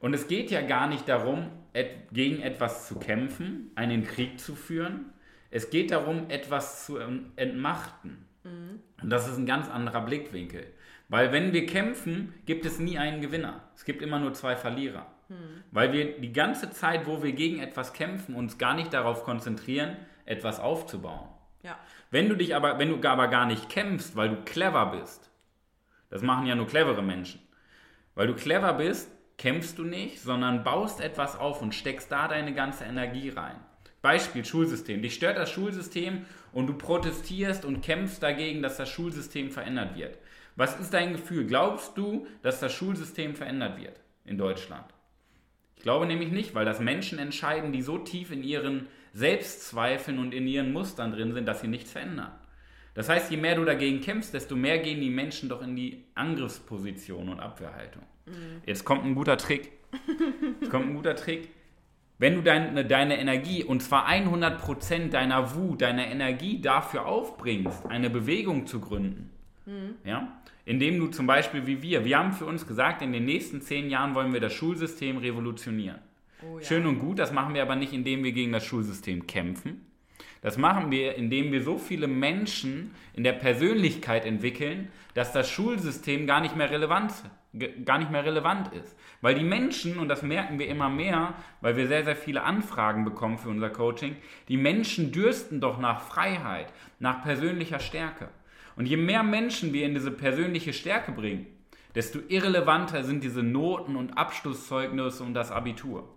Und 0.00 0.14
es 0.14 0.28
geht 0.28 0.50
ja 0.50 0.62
gar 0.62 0.88
nicht 0.88 1.06
darum, 1.10 1.50
et 1.74 2.10
gegen 2.10 2.40
etwas 2.40 2.88
zu 2.88 2.98
kämpfen, 2.98 3.70
einen 3.74 4.02
Krieg 4.02 4.40
zu 4.40 4.54
führen. 4.54 5.12
Es 5.50 5.68
geht 5.68 5.90
darum, 5.90 6.30
etwas 6.30 6.86
zu 6.86 6.96
entmachten. 7.36 8.24
Mhm. 8.44 8.80
Und 9.02 9.10
das 9.10 9.28
ist 9.28 9.36
ein 9.36 9.44
ganz 9.44 9.68
anderer 9.68 10.00
Blickwinkel. 10.00 10.72
Weil 11.08 11.32
wenn 11.32 11.52
wir 11.52 11.66
kämpfen, 11.66 12.34
gibt 12.46 12.66
es 12.66 12.78
nie 12.78 12.98
einen 12.98 13.20
Gewinner. 13.20 13.60
Es 13.74 13.84
gibt 13.84 14.02
immer 14.02 14.18
nur 14.18 14.34
zwei 14.34 14.56
Verlierer. 14.56 15.06
Mhm. 15.28 15.62
Weil 15.70 15.92
wir 15.92 16.18
die 16.18 16.32
ganze 16.32 16.70
Zeit, 16.70 17.06
wo 17.06 17.22
wir 17.22 17.32
gegen 17.32 17.60
etwas 17.60 17.92
kämpfen, 17.92 18.34
uns 18.34 18.58
gar 18.58 18.74
nicht 18.74 18.92
darauf 18.92 19.24
konzentrieren, 19.24 19.96
etwas 20.24 20.58
aufzubauen. 20.58 21.28
Ja. 21.62 21.78
Wenn 22.10 22.28
du 22.28 22.36
dich 22.36 22.54
aber, 22.54 22.78
wenn 22.78 22.90
du 22.90 23.08
aber 23.08 23.28
gar 23.28 23.46
nicht 23.46 23.68
kämpfst, 23.68 24.16
weil 24.16 24.30
du 24.30 24.36
clever 24.44 24.86
bist, 24.86 25.30
das 26.10 26.22
machen 26.22 26.46
ja 26.46 26.54
nur 26.54 26.66
clevere 26.66 27.02
Menschen. 27.02 27.40
Weil 28.14 28.28
du 28.28 28.34
clever 28.34 28.74
bist, 28.74 29.10
kämpfst 29.38 29.78
du 29.78 29.84
nicht, 29.84 30.20
sondern 30.20 30.64
baust 30.64 31.00
etwas 31.00 31.38
auf 31.38 31.62
und 31.62 31.74
steckst 31.74 32.10
da 32.10 32.28
deine 32.28 32.54
ganze 32.54 32.84
Energie 32.84 33.28
rein. 33.30 33.56
Beispiel 34.02 34.44
Schulsystem. 34.44 35.02
Dich 35.02 35.14
stört 35.14 35.36
das 35.36 35.50
Schulsystem 35.50 36.26
und 36.52 36.68
du 36.68 36.74
protestierst 36.74 37.64
und 37.64 37.82
kämpfst 37.82 38.22
dagegen, 38.22 38.62
dass 38.62 38.76
das 38.76 38.88
Schulsystem 38.88 39.50
verändert 39.50 39.96
wird. 39.96 40.16
Was 40.56 40.80
ist 40.80 40.94
dein 40.94 41.12
Gefühl? 41.12 41.46
Glaubst 41.46 41.96
du, 41.96 42.26
dass 42.42 42.60
das 42.60 42.72
Schulsystem 42.72 43.34
verändert 43.34 43.78
wird 43.78 44.00
in 44.24 44.38
Deutschland? 44.38 44.86
Ich 45.76 45.82
glaube 45.82 46.06
nämlich 46.06 46.32
nicht, 46.32 46.54
weil 46.54 46.64
das 46.64 46.80
Menschen 46.80 47.18
entscheiden, 47.18 47.72
die 47.72 47.82
so 47.82 47.98
tief 47.98 48.32
in 48.32 48.42
ihren 48.42 48.88
Selbstzweifeln 49.12 50.18
und 50.18 50.34
in 50.34 50.46
ihren 50.46 50.72
Mustern 50.72 51.12
drin 51.12 51.32
sind, 51.32 51.46
dass 51.46 51.60
sie 51.60 51.68
nichts 51.68 51.92
verändern. 51.92 52.32
Das 52.94 53.10
heißt, 53.10 53.30
je 53.30 53.36
mehr 53.36 53.56
du 53.56 53.64
dagegen 53.64 54.00
kämpfst, 54.00 54.32
desto 54.32 54.56
mehr 54.56 54.78
gehen 54.78 55.00
die 55.02 55.10
Menschen 55.10 55.50
doch 55.50 55.60
in 55.62 55.76
die 55.76 56.04
Angriffsposition 56.14 57.28
und 57.28 57.40
Abwehrhaltung. 57.40 58.02
Mhm. 58.24 58.62
Jetzt 58.64 58.86
kommt 58.86 59.04
ein 59.04 59.14
guter 59.14 59.36
Trick. 59.36 59.70
Jetzt 60.60 60.70
kommt 60.70 60.86
ein 60.86 60.94
guter 60.94 61.14
Trick. 61.14 61.50
Wenn 62.18 62.36
du 62.36 62.42
dein, 62.42 62.88
deine 62.88 63.18
Energie, 63.18 63.62
und 63.62 63.82
zwar 63.82 64.08
100% 64.08 65.10
deiner 65.10 65.54
Wut, 65.54 65.82
deiner 65.82 66.06
Energie 66.06 66.62
dafür 66.62 67.04
aufbringst, 67.04 67.84
eine 67.86 68.08
Bewegung 68.08 68.66
zu 68.66 68.80
gründen, 68.80 69.30
mhm. 69.66 69.96
ja, 70.04 70.40
indem 70.64 70.98
du 70.98 71.08
zum 71.08 71.26
Beispiel 71.26 71.66
wie 71.66 71.82
wir, 71.82 72.04
wir 72.04 72.18
haben 72.18 72.32
für 72.32 72.46
uns 72.46 72.66
gesagt, 72.66 73.02
in 73.02 73.12
den 73.12 73.24
nächsten 73.24 73.60
zehn 73.60 73.90
Jahren 73.90 74.14
wollen 74.14 74.32
wir 74.32 74.40
das 74.40 74.52
Schulsystem 74.52 75.18
revolutionieren. 75.18 75.98
Oh, 76.42 76.58
ja. 76.58 76.64
Schön 76.64 76.86
und 76.86 76.98
gut, 76.98 77.18
das 77.18 77.32
machen 77.32 77.54
wir 77.54 77.62
aber 77.62 77.76
nicht, 77.76 77.92
indem 77.92 78.24
wir 78.24 78.32
gegen 78.32 78.52
das 78.52 78.64
Schulsystem 78.64 79.26
kämpfen. 79.26 79.86
Das 80.42 80.58
machen 80.58 80.90
wir, 80.90 81.16
indem 81.16 81.50
wir 81.50 81.62
so 81.62 81.78
viele 81.78 82.06
Menschen 82.06 82.94
in 83.14 83.24
der 83.24 83.32
Persönlichkeit 83.32 84.24
entwickeln, 84.24 84.88
dass 85.14 85.32
das 85.32 85.50
Schulsystem 85.50 86.26
gar 86.26 86.40
nicht 86.40 86.54
mehr 86.54 86.70
relevant, 86.70 87.12
gar 87.84 87.98
nicht 87.98 88.10
mehr 88.10 88.24
relevant 88.24 88.72
ist. 88.74 88.96
Weil 89.22 89.34
die 89.34 89.44
Menschen, 89.44 89.98
und 89.98 90.08
das 90.08 90.22
merken 90.22 90.58
wir 90.58 90.68
immer 90.68 90.88
mehr, 90.88 91.34
weil 91.62 91.76
wir 91.76 91.88
sehr, 91.88 92.04
sehr 92.04 92.16
viele 92.16 92.42
Anfragen 92.42 93.04
bekommen 93.04 93.38
für 93.38 93.48
unser 93.48 93.70
Coaching, 93.70 94.16
die 94.48 94.56
Menschen 94.56 95.10
dürsten 95.10 95.60
doch 95.60 95.80
nach 95.80 96.02
Freiheit, 96.02 96.72
nach 97.00 97.22
persönlicher 97.22 97.80
Stärke. 97.80 98.28
Und 98.76 98.86
je 98.86 98.96
mehr 98.96 99.22
Menschen 99.22 99.72
wir 99.72 99.86
in 99.86 99.94
diese 99.94 100.10
persönliche 100.10 100.72
Stärke 100.72 101.12
bringen, 101.12 101.46
desto 101.94 102.20
irrelevanter 102.28 103.02
sind 103.04 103.24
diese 103.24 103.42
Noten 103.42 103.96
und 103.96 104.18
Abschlusszeugnisse 104.18 105.24
und 105.24 105.34
das 105.34 105.50
Abitur. 105.50 106.14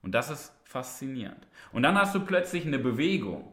Und 0.00 0.12
das 0.14 0.30
ist 0.30 0.52
faszinierend. 0.64 1.46
Und 1.72 1.82
dann 1.82 1.96
hast 1.96 2.14
du 2.14 2.20
plötzlich 2.20 2.66
eine 2.66 2.78
Bewegung. 2.78 3.52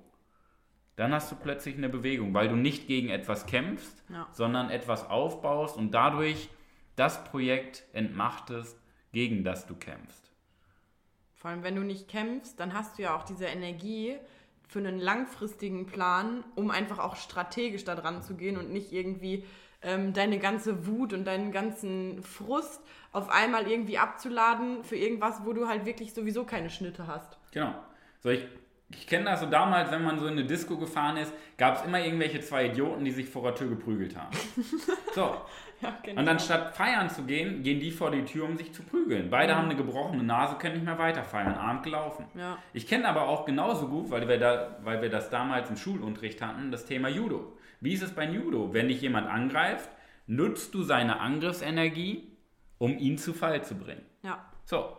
Dann 0.95 1.13
hast 1.13 1.31
du 1.31 1.35
plötzlich 1.35 1.77
eine 1.77 1.89
Bewegung, 1.89 2.33
weil 2.33 2.49
du 2.49 2.55
nicht 2.55 2.87
gegen 2.87 3.09
etwas 3.09 3.45
kämpfst, 3.45 4.03
ja. 4.09 4.27
sondern 4.31 4.69
etwas 4.69 5.09
aufbaust 5.09 5.77
und 5.77 5.91
dadurch 5.93 6.49
das 6.95 7.23
Projekt 7.23 7.83
entmachtest, 7.93 8.77
gegen 9.11 9.43
das 9.43 9.65
du 9.65 9.75
kämpfst. 9.75 10.31
Vor 11.35 11.51
allem, 11.51 11.63
wenn 11.63 11.75
du 11.75 11.83
nicht 11.83 12.09
kämpfst, 12.09 12.59
dann 12.59 12.73
hast 12.73 12.97
du 12.97 13.03
ja 13.03 13.15
auch 13.15 13.23
diese 13.23 13.45
Energie 13.45 14.17
für 14.69 14.79
einen 14.79 14.99
langfristigen 14.99 15.87
Plan, 15.87 16.43
um 16.55 16.69
einfach 16.69 16.99
auch 16.99 17.15
strategisch 17.15 17.83
da 17.83 17.95
dran 17.95 18.21
zu 18.21 18.35
gehen 18.35 18.55
und 18.55 18.71
nicht 18.71 18.93
irgendwie 18.93 19.43
ähm, 19.81 20.13
deine 20.13 20.37
ganze 20.37 20.85
Wut 20.85 21.11
und 21.11 21.25
deinen 21.25 21.51
ganzen 21.51 22.21
Frust 22.21 22.79
auf 23.11 23.29
einmal 23.29 23.67
irgendwie 23.67 23.97
abzuladen 23.97 24.83
für 24.83 24.95
irgendwas, 24.95 25.43
wo 25.43 25.53
du 25.53 25.67
halt 25.67 25.85
wirklich 25.85 26.13
sowieso 26.13 26.43
keine 26.43 26.69
Schnitte 26.69 27.07
hast. 27.07 27.39
Genau. 27.51 27.73
So, 28.19 28.29
ich, 28.29 28.45
ich 28.91 29.05
kenne 29.05 29.25
das 29.25 29.41
so 29.41 29.45
damals, 29.45 29.91
wenn 29.91 30.03
man 30.03 30.19
so 30.19 30.25
in 30.25 30.33
eine 30.33 30.45
Disco 30.45 30.77
gefahren 30.77 31.17
ist, 31.17 31.31
gab 31.57 31.77
es 31.77 31.83
immer 31.83 31.99
irgendwelche 31.99 32.39
zwei 32.39 32.67
Idioten, 32.67 33.05
die 33.05 33.11
sich 33.11 33.29
vor 33.29 33.43
der 33.43 33.55
Tür 33.55 33.69
geprügelt 33.69 34.15
haben. 34.15 34.35
So. 35.15 35.35
ja, 35.81 35.97
genau. 36.03 36.21
Und 36.21 36.29
anstatt 36.29 36.75
feiern 36.75 37.09
zu 37.09 37.23
gehen, 37.23 37.63
gehen 37.63 37.79
die 37.79 37.89
vor 37.89 38.11
die 38.11 38.23
Tür, 38.23 38.45
um 38.45 38.57
sich 38.57 38.71
zu 38.73 38.83
prügeln. 38.83 39.29
Beide 39.31 39.53
mhm. 39.53 39.57
haben 39.57 39.65
eine 39.65 39.75
gebrochene 39.75 40.23
Nase, 40.23 40.55
können 40.55 40.75
nicht 40.75 40.85
mehr 40.85 40.99
weiter 40.99 41.23
feiern, 41.23 41.55
Abend 41.55 41.83
gelaufen. 41.83 42.25
Ja. 42.35 42.57
Ich 42.73 42.87
kenne 42.87 43.07
aber 43.07 43.27
auch 43.27 43.45
genauso 43.45 43.87
gut, 43.87 44.11
weil 44.11 44.27
wir, 44.27 44.37
da, 44.37 44.77
weil 44.83 45.01
wir 45.01 45.09
das 45.09 45.31
damals 45.31 45.69
im 45.69 45.77
Schulunterricht 45.77 46.41
hatten, 46.41 46.71
das 46.71 46.85
Thema 46.85 47.09
Judo. 47.09 47.57
Wie 47.81 47.93
ist 47.93 48.03
es 48.03 48.13
bei 48.13 48.25
Judo? 48.25 48.71
Wenn 48.71 48.87
dich 48.87 49.01
jemand 49.01 49.27
angreift, 49.27 49.89
nutzt 50.27 50.73
du 50.75 50.83
seine 50.83 51.19
Angriffsenergie, 51.19 52.37
um 52.77 52.97
ihn 52.97 53.17
zu 53.17 53.33
Fall 53.33 53.63
zu 53.63 53.75
bringen. 53.75 54.05
Ja. 54.21 54.45
So, 54.65 54.95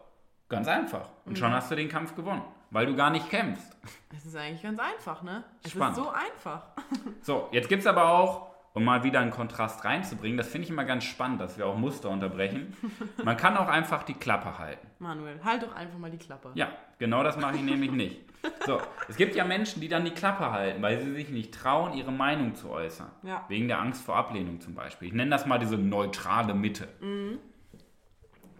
ganz 0.48 0.66
einfach. 0.66 1.08
Und 1.24 1.32
mhm. 1.32 1.36
schon 1.36 1.52
hast 1.52 1.70
du 1.70 1.76
den 1.76 1.88
Kampf 1.88 2.16
gewonnen, 2.16 2.42
weil 2.70 2.86
du 2.86 2.94
gar 2.94 3.10
nicht 3.10 3.28
kämpfst. 3.28 3.76
Es 4.16 4.26
ist 4.26 4.36
eigentlich 4.36 4.62
ganz 4.62 4.78
einfach, 4.78 5.22
ne? 5.22 5.44
Es 5.62 5.72
Spannend. 5.72 5.98
ist 5.98 6.04
so 6.04 6.10
einfach. 6.10 6.66
so, 7.22 7.48
jetzt 7.52 7.68
gibt 7.68 7.80
es 7.80 7.86
aber 7.86 8.10
auch, 8.10 8.50
um 8.72 8.84
mal 8.84 9.02
wieder 9.02 9.20
einen 9.20 9.30
Kontrast 9.30 9.84
reinzubringen, 9.84 10.36
das 10.36 10.48
finde 10.48 10.64
ich 10.64 10.70
immer 10.70 10.84
ganz 10.84 11.04
spannend, 11.04 11.40
dass 11.40 11.58
wir 11.58 11.66
auch 11.66 11.76
Muster 11.76 12.08
unterbrechen. 12.10 12.76
Man 13.24 13.36
kann 13.36 13.56
auch 13.56 13.68
einfach 13.68 14.04
die 14.04 14.14
Klappe 14.14 14.58
halten. 14.58 14.86
Manuel, 14.98 15.40
halt 15.44 15.62
doch 15.62 15.74
einfach 15.74 15.98
mal 15.98 16.10
die 16.10 16.18
Klappe. 16.18 16.52
Ja, 16.54 16.68
genau 16.98 17.22
das 17.22 17.36
mache 17.36 17.56
ich 17.56 17.62
nämlich 17.62 17.90
nicht. 17.90 18.20
So, 18.64 18.80
es 19.08 19.16
gibt 19.16 19.34
ja 19.34 19.44
Menschen, 19.44 19.80
die 19.80 19.88
dann 19.88 20.04
die 20.04 20.12
Klappe 20.12 20.50
halten, 20.50 20.80
weil 20.80 20.98
sie 21.00 21.12
sich 21.12 21.28
nicht 21.28 21.52
trauen, 21.52 21.92
ihre 21.92 22.12
Meinung 22.12 22.54
zu 22.54 22.70
äußern. 22.70 23.10
Ja. 23.22 23.44
Wegen 23.48 23.68
der 23.68 23.80
Angst 23.80 24.02
vor 24.02 24.16
Ablehnung 24.16 24.60
zum 24.60 24.74
Beispiel. 24.74 25.08
Ich 25.08 25.14
nenne 25.14 25.30
das 25.30 25.44
mal 25.44 25.58
diese 25.58 25.76
neutrale 25.76 26.54
Mitte. 26.54 26.88
Mhm. 27.00 27.38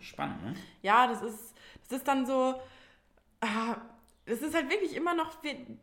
Spannend, 0.00 0.43
ne? 0.45 0.55
Ja, 0.83 1.07
das 1.07 1.23
ist, 1.23 1.57
das 1.88 1.99
ist 1.99 2.09
dann 2.09 2.26
so. 2.26 2.61
Es 4.30 4.42
ist 4.42 4.54
halt 4.54 4.70
wirklich 4.70 4.94
immer 4.94 5.14
noch 5.14 5.32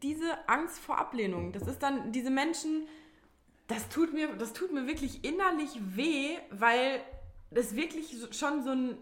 diese 0.02 0.48
Angst 0.48 0.80
vor 0.80 0.98
Ablehnung. 0.98 1.52
Das 1.52 1.68
ist 1.68 1.84
dann 1.84 2.12
diese 2.12 2.30
Menschen, 2.30 2.88
das 3.68 3.90
tut 3.90 4.14
mir, 4.14 4.36
das 4.36 4.54
tut 4.54 4.72
mir 4.72 4.88
wirklich 4.88 5.24
innerlich 5.24 5.78
weh, 5.96 6.38
weil 6.52 7.02
das 7.52 7.76
wirklich 7.76 8.16
schon 8.32 8.64
so 8.64 8.72
ein 8.72 8.98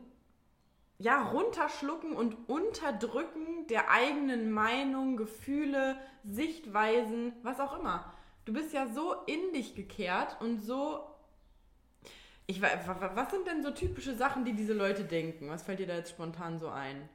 ja, 0.98 1.22
runterschlucken 1.24 2.14
und 2.14 2.50
unterdrücken 2.50 3.68
der 3.68 3.92
eigenen 3.92 4.52
Meinung, 4.52 5.18
Gefühle, 5.18 5.98
Sichtweisen, 6.24 7.34
was 7.44 7.60
auch 7.60 7.78
immer. 7.80 8.14
Du 8.46 8.54
bist 8.54 8.74
ja 8.74 8.88
so 8.88 9.14
in 9.26 9.54
dich 9.54 9.76
gekehrt 9.76 10.38
und 10.40 10.60
so. 10.60 11.04
Ich, 12.48 12.62
was 12.62 13.32
sind 13.32 13.48
denn 13.48 13.64
so 13.64 13.72
typische 13.72 14.16
Sachen, 14.16 14.46
die 14.46 14.54
diese 14.54 14.74
Leute 14.74 15.04
denken? 15.04 15.50
Was 15.50 15.64
fällt 15.64 15.80
dir 15.80 15.88
da 15.88 15.96
jetzt 15.96 16.12
spontan 16.12 16.60
so 16.60 16.70
ein? 16.70 17.10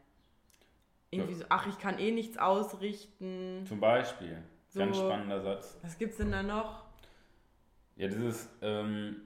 Irgendwie 1.11 1.35
so, 1.35 1.45
ach, 1.49 1.67
ich 1.67 1.79
kann 1.79 1.99
eh 1.99 2.13
nichts 2.13 2.39
ausrichten. 2.39 3.65
Zum 3.67 3.81
Beispiel. 3.81 4.39
So, 4.69 4.81
Ganz 4.81 4.97
spannender 4.97 5.41
Satz. 5.41 5.79
Was 5.83 5.99
gibt's 5.99 6.19
denn 6.19 6.31
da 6.31 6.43
noch? 6.43 6.85
Ja, 7.97 8.07
dieses 8.07 8.49
ähm, 8.63 9.17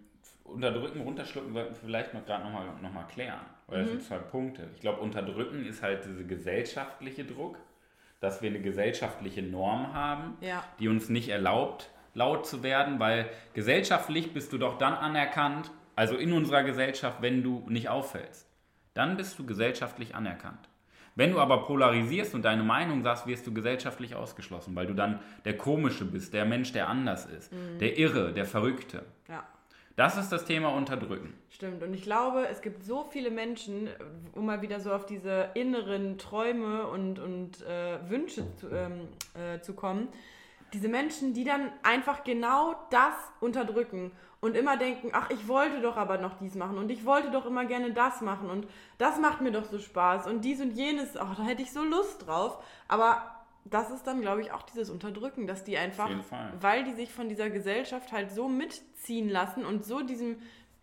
Unterdrücken, 0.45 1.01
Runterschlucken 1.03 1.53
sollten 1.53 1.75
wir 1.75 1.77
vielleicht 1.77 2.15
noch 2.15 2.25
gerade 2.25 2.45
nochmal 2.45 2.67
noch 2.81 2.93
mal 2.93 3.05
klären. 3.05 3.41
Weil 3.67 3.81
das 3.81 3.89
mhm. 3.89 3.93
sind 3.93 4.05
zwei 4.05 4.19
Punkte. 4.19 4.69
Ich 4.75 4.81
glaube, 4.81 5.01
unterdrücken 5.01 5.65
ist 5.65 5.83
halt 5.83 6.05
dieser 6.05 6.25
gesellschaftliche 6.25 7.25
Druck, 7.25 7.59
dass 8.21 8.41
wir 8.41 8.51
eine 8.51 8.61
gesellschaftliche 8.61 9.43
Norm 9.43 9.93
haben, 9.93 10.37
ja. 10.41 10.65
die 10.79 10.89
uns 10.89 11.09
nicht 11.09 11.29
erlaubt, 11.29 11.91
laut 12.15 12.47
zu 12.47 12.63
werden, 12.63 12.99
weil 12.99 13.29
gesellschaftlich 13.53 14.33
bist 14.33 14.53
du 14.53 14.59
doch 14.59 14.79
dann 14.79 14.95
anerkannt, 14.95 15.71
also 15.97 16.17
in 16.17 16.33
unserer 16.33 16.63
Gesellschaft, 16.63 17.21
wenn 17.21 17.43
du 17.43 17.65
nicht 17.69 17.89
auffällst. 17.89 18.49
Dann 18.95 19.17
bist 19.17 19.39
du 19.39 19.45
gesellschaftlich 19.47 20.15
anerkannt. 20.15 20.69
Wenn 21.17 21.31
du 21.31 21.39
aber 21.39 21.65
polarisierst 21.65 22.35
und 22.35 22.45
deine 22.45 22.63
Meinung 22.63 23.03
sagst, 23.03 23.27
wirst 23.27 23.47
du 23.47 23.55
gesellschaftlich 23.55 24.15
ausgeschlossen, 24.15 24.75
weil 24.75 24.87
du 24.87 24.95
dann 24.95 25.21
der 25.45 25.57
Komische 25.57 26.05
bist, 26.05 26.35
der 26.35 26.45
Mensch, 26.45 26.73
der 26.73 26.89
anders 26.89 27.27
ist, 27.27 27.53
mhm. 27.53 27.79
der 27.79 27.99
Irre, 27.99 28.33
der 28.33 28.45
Verrückte. 28.45 29.05
Ja. 29.29 29.45
Das 29.97 30.17
ist 30.17 30.31
das 30.31 30.45
Thema 30.45 30.71
Unterdrücken. 30.71 31.35
Stimmt. 31.51 31.85
Und 31.85 31.95
ich 31.95 32.03
glaube, 32.03 32.49
es 32.51 32.63
gibt 32.63 32.83
so 32.83 33.05
viele 33.05 33.31
Menschen, 33.31 33.89
um 34.33 34.47
mal 34.47 34.61
wieder 34.61 34.81
so 34.81 34.93
auf 34.93 35.07
diese 35.07 35.51
inneren 35.55 36.19
Träume 36.19 36.89
und, 36.89 37.21
und 37.21 37.63
äh, 37.63 37.99
Wünsche 38.11 38.45
zu, 38.57 38.71
ähm, 38.71 39.07
äh, 39.35 39.61
zu 39.61 39.73
kommen, 39.75 40.09
diese 40.73 40.89
Menschen, 40.89 41.35
die 41.35 41.45
dann 41.45 41.71
einfach 41.83 42.25
genau 42.25 42.75
das 42.91 43.15
unterdrücken 43.41 44.13
und 44.41 44.57
immer 44.57 44.77
denken, 44.77 45.11
ach, 45.13 45.31
ich 45.31 45.49
wollte 45.49 45.81
doch 45.81 45.97
aber 45.97 46.19
noch 46.19 46.39
dies 46.39 46.55
machen 46.55 46.79
und 46.79 46.91
ich 46.91 47.05
wollte 47.05 47.31
doch 47.31 47.47
immer 47.47 47.65
gerne 47.65 47.93
das 47.93 48.21
machen 48.21 48.51
und 48.51 48.67
das 48.99 49.19
macht 49.19 49.41
mir 49.41 49.53
doch 49.53 49.65
so 49.65 49.79
Spaß 49.79 50.27
und 50.27 50.45
dies 50.45 50.61
und 50.61 50.73
jenes, 50.73 51.17
ach, 51.17 51.37
da 51.37 51.45
hätte 51.45 51.63
ich 51.63 51.73
so 51.73 51.83
Lust 51.83 52.27
drauf. 52.27 52.63
Aber 52.89 53.23
das 53.65 53.91
ist 53.91 54.07
dann, 54.07 54.21
glaube 54.21 54.43
ich, 54.43 54.53
auch 54.53 54.63
dieses 54.63 54.91
Unterdrücken, 54.91 55.47
dass 55.47 55.65
die 55.65 55.79
einfach, 55.79 56.11
weil 56.61 56.85
die 56.85 56.93
sich 56.93 57.11
von 57.11 57.29
dieser 57.29 57.49
Gesellschaft 57.49 58.13
halt 58.13 58.31
so 58.33 58.49
mitziehen 58.49 59.29
lassen 59.29 59.65
und 59.65 59.85
so 59.85 60.03
diesem 60.03 60.37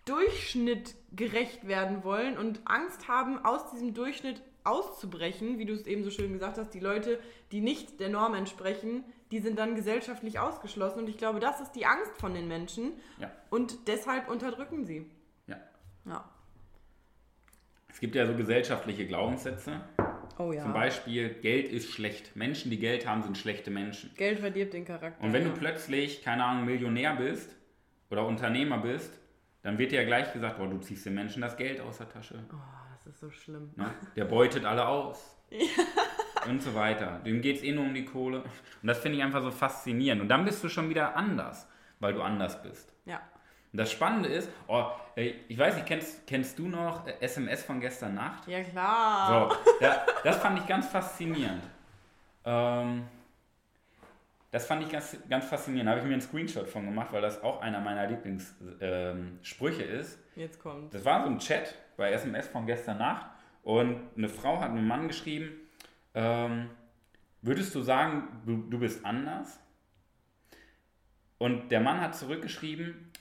Durchschnitt 0.06 0.96
gerecht 1.16 1.68
werden 1.68 2.04
wollen 2.04 2.38
und 2.38 2.62
Angst 2.66 3.08
haben, 3.08 3.46
aus 3.46 3.70
diesem 3.72 3.94
Durchschnitt 3.94 4.42
auszubrechen, 4.64 5.60
wie 5.60 5.66
du 5.66 5.74
es 5.74 5.86
eben 5.86 6.04
so 6.04 6.10
schön 6.10 6.34
gesagt 6.34 6.58
hast, 6.58 6.72
die 6.72 6.80
Leute, 6.80 7.20
die 7.52 7.62
nicht 7.62 8.00
der 8.00 8.10
Norm 8.10 8.34
entsprechen, 8.34 9.04
die 9.32 9.40
sind 9.40 9.58
dann 9.58 9.76
gesellschaftlich 9.76 10.40
ausgeschlossen 10.40 11.00
und 11.00 11.10
ich 11.10 11.18
glaube, 11.18 11.40
das 11.40 11.60
ist 11.62 11.72
die 11.72 11.86
Angst 11.86 12.18
von 12.18 12.34
den 12.34 12.48
Menschen 12.48 12.94
ja. 13.20 13.32
und 13.50 13.88
deshalb 13.88 14.30
unterdrücken 14.30 14.86
sie. 14.86 15.10
Ja. 15.48 15.58
ja. 16.06 16.30
Es 17.90 18.00
gibt 18.00 18.16
ja 18.16 18.26
so 18.26 18.36
gesellschaftliche 18.36 19.06
Glaubenssätze, 19.06 19.82
Oh 20.38 20.52
ja. 20.54 20.64
Zum 20.64 20.74
Beispiel, 20.74 21.30
Geld 21.30 21.70
ist 21.72 21.92
schlecht. 21.92 22.36
Menschen, 22.36 22.72
die 22.72 22.80
Geld 22.80 23.06
haben, 23.06 23.22
sind 23.22 23.38
schlechte 23.38 23.70
Menschen. 23.70 24.12
Geld 24.16 24.40
verdirbt 24.40 24.74
den 24.74 24.86
Charakter. 24.86 25.24
Und 25.24 25.34
wenn 25.34 25.44
ja. 25.44 25.50
du 25.50 25.56
plötzlich, 25.56 26.24
keine 26.24 26.44
Ahnung, 26.44 26.66
Millionär 26.66 27.16
bist 27.16 27.56
oder 28.10 28.26
Unternehmer 28.26 28.80
bist, 28.80 29.20
dann 29.62 29.78
wird 29.78 29.92
dir 29.92 30.02
ja 30.02 30.08
gleich 30.08 30.34
gesagt, 30.34 30.58
boah, 30.58 30.68
du 30.68 30.80
ziehst 30.80 31.06
den 31.06 31.14
Menschen 31.14 31.42
das 31.42 31.58
Geld 31.58 31.80
aus 31.80 32.00
der 32.00 32.10
Tasche. 32.10 32.44
Oh, 32.52 32.56
das 32.94 33.14
ist 33.14 33.20
so 33.20 33.30
schlimm. 33.30 33.72
Ne? 33.76 33.94
Der 34.16 34.26
beutet 34.26 34.66
alle 34.66 34.88
aus. 34.88 35.38
Ja. 35.54 35.84
Und 36.48 36.62
so 36.62 36.74
weiter. 36.74 37.20
Dem 37.26 37.42
geht 37.42 37.58
es 37.58 37.64
eh 37.64 37.72
nur 37.72 37.86
um 37.86 37.94
die 37.94 38.06
Kohle. 38.06 38.42
Und 38.42 38.88
das 38.88 39.00
finde 39.00 39.18
ich 39.18 39.24
einfach 39.24 39.42
so 39.42 39.52
faszinierend. 39.52 40.22
Und 40.22 40.30
dann 40.30 40.46
bist 40.46 40.64
du 40.64 40.70
schon 40.70 40.90
wieder 40.90 41.16
anders, 41.16 41.68
weil 42.00 42.14
du 42.14 42.22
anders 42.22 42.62
bist. 42.62 42.94
Ja. 43.06 43.22
Und 43.72 43.78
das 43.78 43.92
Spannende 43.92 44.28
ist, 44.28 44.50
oh, 44.68 44.86
ich 45.16 45.58
weiß 45.58 45.76
nicht, 45.76 45.86
kennst, 45.86 46.28
kennst 46.28 46.60
du 46.60 46.68
noch 46.68 47.06
SMS 47.20 47.64
von 47.64 47.80
gestern 47.80 48.16
Nacht? 48.16 48.48
Ja, 48.48 48.64
klar. 48.64 49.50
So, 49.50 49.86
ja, 49.86 50.06
das 50.24 50.38
fand 50.38 50.60
ich 50.60 50.68
ganz 50.68 50.88
faszinierend. 50.88 51.64
Ähm, 52.44 53.04
das 54.52 54.66
fand 54.66 54.84
ich 54.84 54.90
ganz, 54.90 55.16
ganz 55.30 55.46
faszinierend. 55.46 55.88
Da 55.88 55.92
habe 55.92 56.02
ich 56.02 56.08
mir 56.08 56.14
einen 56.14 56.22
Screenshot 56.22 56.68
von 56.68 56.86
gemacht, 56.86 57.14
weil 57.14 57.22
das 57.22 57.42
auch 57.42 57.62
einer 57.62 57.80
meiner 57.80 58.08
Lieblingssprüche 58.08 59.84
ähm, 59.84 60.00
ist. 60.00 60.20
Jetzt 60.36 60.60
kommt. 60.60 60.94
Das 60.94 61.06
war 61.06 61.24
so 61.24 61.30
ein 61.30 61.40
Chat 61.40 61.74
bei 61.96 62.12
SMS 62.12 62.50
von 62.50 62.66
gestern 62.66 62.98
Nacht 62.98 63.28
und 63.64 63.98
eine 64.18 64.28
Frau 64.28 64.60
hat 64.60 64.72
einem 64.72 64.86
Mann 64.88 65.08
geschrieben, 65.08 65.52
ähm, 66.14 66.70
würdest 67.42 67.74
du 67.76 67.82
sagen, 67.82 68.28
du, 68.46 68.58
du 68.70 68.80
bist 68.80 69.06
anders? 69.06 69.60
Und 71.38 71.72
der 71.72 71.80
Mann 71.80 72.02
hat 72.02 72.16
zurückgeschrieben, 72.16 73.12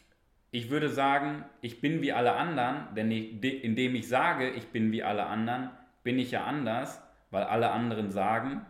ich 0.51 0.69
würde 0.69 0.89
sagen, 0.89 1.45
ich 1.61 1.81
bin 1.81 2.03
wie 2.03 2.13
alle 2.13 2.35
anderen, 2.35 2.95
denn 2.95 3.11
ich, 3.11 3.43
indem 3.43 3.95
ich 3.95 4.09
sage, 4.09 4.51
ich 4.51 4.69
bin 4.69 4.91
wie 4.93 5.03
alle 5.03 5.27
anderen, 5.27 5.71
bin 6.03 6.19
ich 6.19 6.33
ja 6.33 6.45
anders, 6.45 7.01
weil 7.31 7.45
alle 7.45 7.71
anderen 7.71 8.11
sagen, 8.11 8.67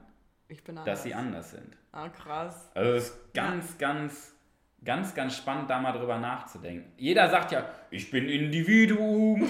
dass 0.85 1.05
sie 1.05 1.15
anders 1.15 1.53
sind. 1.53 1.77
Ah, 1.93 2.09
krass. 2.09 2.71
Also 2.75 2.93
es 2.93 3.05
ist 3.05 3.35
ganz, 3.35 3.79
ganz, 3.79 4.35
ganz, 4.85 5.15
ganz 5.15 5.37
spannend, 5.37 5.71
da 5.71 5.81
mal 5.81 5.93
drüber 5.93 6.19
nachzudenken. 6.19 6.93
Jeder 6.97 7.29
sagt 7.31 7.53
ja, 7.53 7.65
ich 7.91 8.11
bin 8.11 8.29
Individuum, 8.29 9.49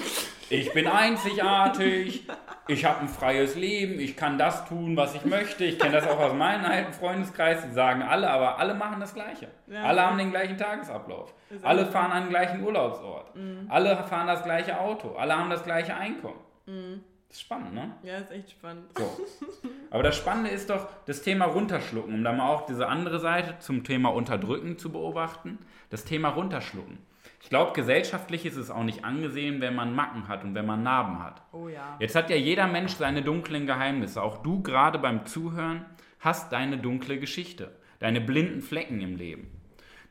ich 0.48 0.72
bin 0.72 0.86
einzigartig, 0.86 2.26
ich 2.70 2.84
habe 2.84 3.00
ein 3.00 3.08
freies 3.08 3.56
Leben, 3.56 3.98
ich 3.98 4.16
kann 4.16 4.38
das 4.38 4.66
tun, 4.66 4.96
was 4.96 5.14
ich 5.14 5.24
möchte. 5.24 5.64
Ich 5.64 5.78
kenne 5.78 5.92
das 5.92 6.06
auch 6.06 6.18
aus 6.18 6.32
meinem 6.32 6.64
alten 6.64 6.92
Freundeskreis, 6.92 7.62
die 7.66 7.72
sagen 7.72 8.02
alle, 8.02 8.30
aber 8.30 8.58
alle 8.58 8.74
machen 8.74 9.00
das 9.00 9.14
Gleiche. 9.14 9.48
Ja, 9.66 9.84
alle 9.84 10.06
haben 10.06 10.18
den 10.18 10.30
gleichen 10.30 10.56
Tagesablauf. 10.56 11.34
Alle 11.62 11.86
fahren 11.86 12.12
an 12.12 12.22
den 12.24 12.30
gleichen 12.30 12.62
Urlaubsort. 12.62 13.34
Mhm. 13.34 13.66
Alle 13.68 13.96
fahren 14.04 14.26
das 14.26 14.44
gleiche 14.44 14.78
Auto. 14.78 15.16
Alle 15.16 15.36
haben 15.36 15.50
das 15.50 15.64
gleiche 15.64 15.96
Einkommen. 15.96 16.40
Mhm. 16.66 17.02
Das 17.28 17.36
ist 17.36 17.42
spannend, 17.42 17.74
ne? 17.74 17.92
Ja, 18.02 18.18
ist 18.18 18.32
echt 18.32 18.50
spannend. 18.50 18.86
So. 18.96 19.08
Aber 19.90 20.02
das 20.02 20.16
Spannende 20.16 20.50
ist 20.50 20.70
doch 20.70 20.88
das 21.06 21.22
Thema 21.22 21.46
runterschlucken, 21.46 22.14
um 22.14 22.24
da 22.24 22.32
mal 22.32 22.48
auch 22.48 22.66
diese 22.66 22.88
andere 22.88 23.20
Seite 23.20 23.56
zum 23.60 23.84
Thema 23.84 24.08
Unterdrücken 24.08 24.78
zu 24.78 24.90
beobachten. 24.90 25.58
Das 25.90 26.04
Thema 26.04 26.30
runterschlucken. 26.30 26.98
Ich 27.42 27.48
glaube, 27.48 27.72
gesellschaftlich 27.72 28.44
ist 28.44 28.56
es 28.56 28.70
auch 28.70 28.84
nicht 28.84 29.04
angesehen, 29.04 29.60
wenn 29.60 29.74
man 29.74 29.94
Macken 29.94 30.28
hat 30.28 30.44
und 30.44 30.54
wenn 30.54 30.66
man 30.66 30.82
Narben 30.82 31.22
hat. 31.22 31.42
Oh 31.52 31.68
ja. 31.68 31.96
Jetzt 31.98 32.14
hat 32.14 32.30
ja 32.30 32.36
jeder 32.36 32.66
Mensch 32.66 32.92
seine 32.92 33.22
dunklen 33.22 33.66
Geheimnisse. 33.66 34.22
Auch 34.22 34.38
du 34.42 34.62
gerade 34.62 34.98
beim 34.98 35.24
Zuhören 35.24 35.86
hast 36.20 36.52
deine 36.52 36.76
dunkle 36.78 37.18
Geschichte, 37.18 37.74
deine 37.98 38.20
blinden 38.20 38.60
Flecken 38.60 39.00
im 39.00 39.16
Leben. 39.16 39.50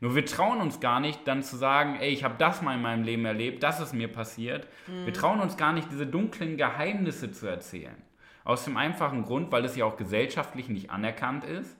Nur 0.00 0.14
wir 0.14 0.24
trauen 0.24 0.60
uns 0.60 0.80
gar 0.80 0.98
nicht, 0.98 1.28
dann 1.28 1.42
zu 1.42 1.56
sagen, 1.56 1.96
ey, 2.00 2.10
ich 2.10 2.24
habe 2.24 2.34
das 2.38 2.62
mal 2.62 2.74
in 2.74 2.82
meinem 2.82 3.04
Leben 3.04 3.24
erlebt, 3.26 3.62
das 3.62 3.80
ist 3.80 3.92
mir 3.92 4.08
passiert. 4.08 4.66
Mhm. 4.88 5.06
Wir 5.06 5.12
trauen 5.12 5.40
uns 5.40 5.56
gar 5.56 5.72
nicht, 5.72 5.90
diese 5.92 6.06
dunklen 6.06 6.56
Geheimnisse 6.56 7.30
zu 7.30 7.46
erzählen. 7.46 8.02
Aus 8.42 8.64
dem 8.64 8.76
einfachen 8.76 9.24
Grund, 9.24 9.52
weil 9.52 9.64
es 9.64 9.76
ja 9.76 9.84
auch 9.84 9.96
gesellschaftlich 9.96 10.68
nicht 10.68 10.90
anerkannt 10.90 11.44
ist, 11.44 11.78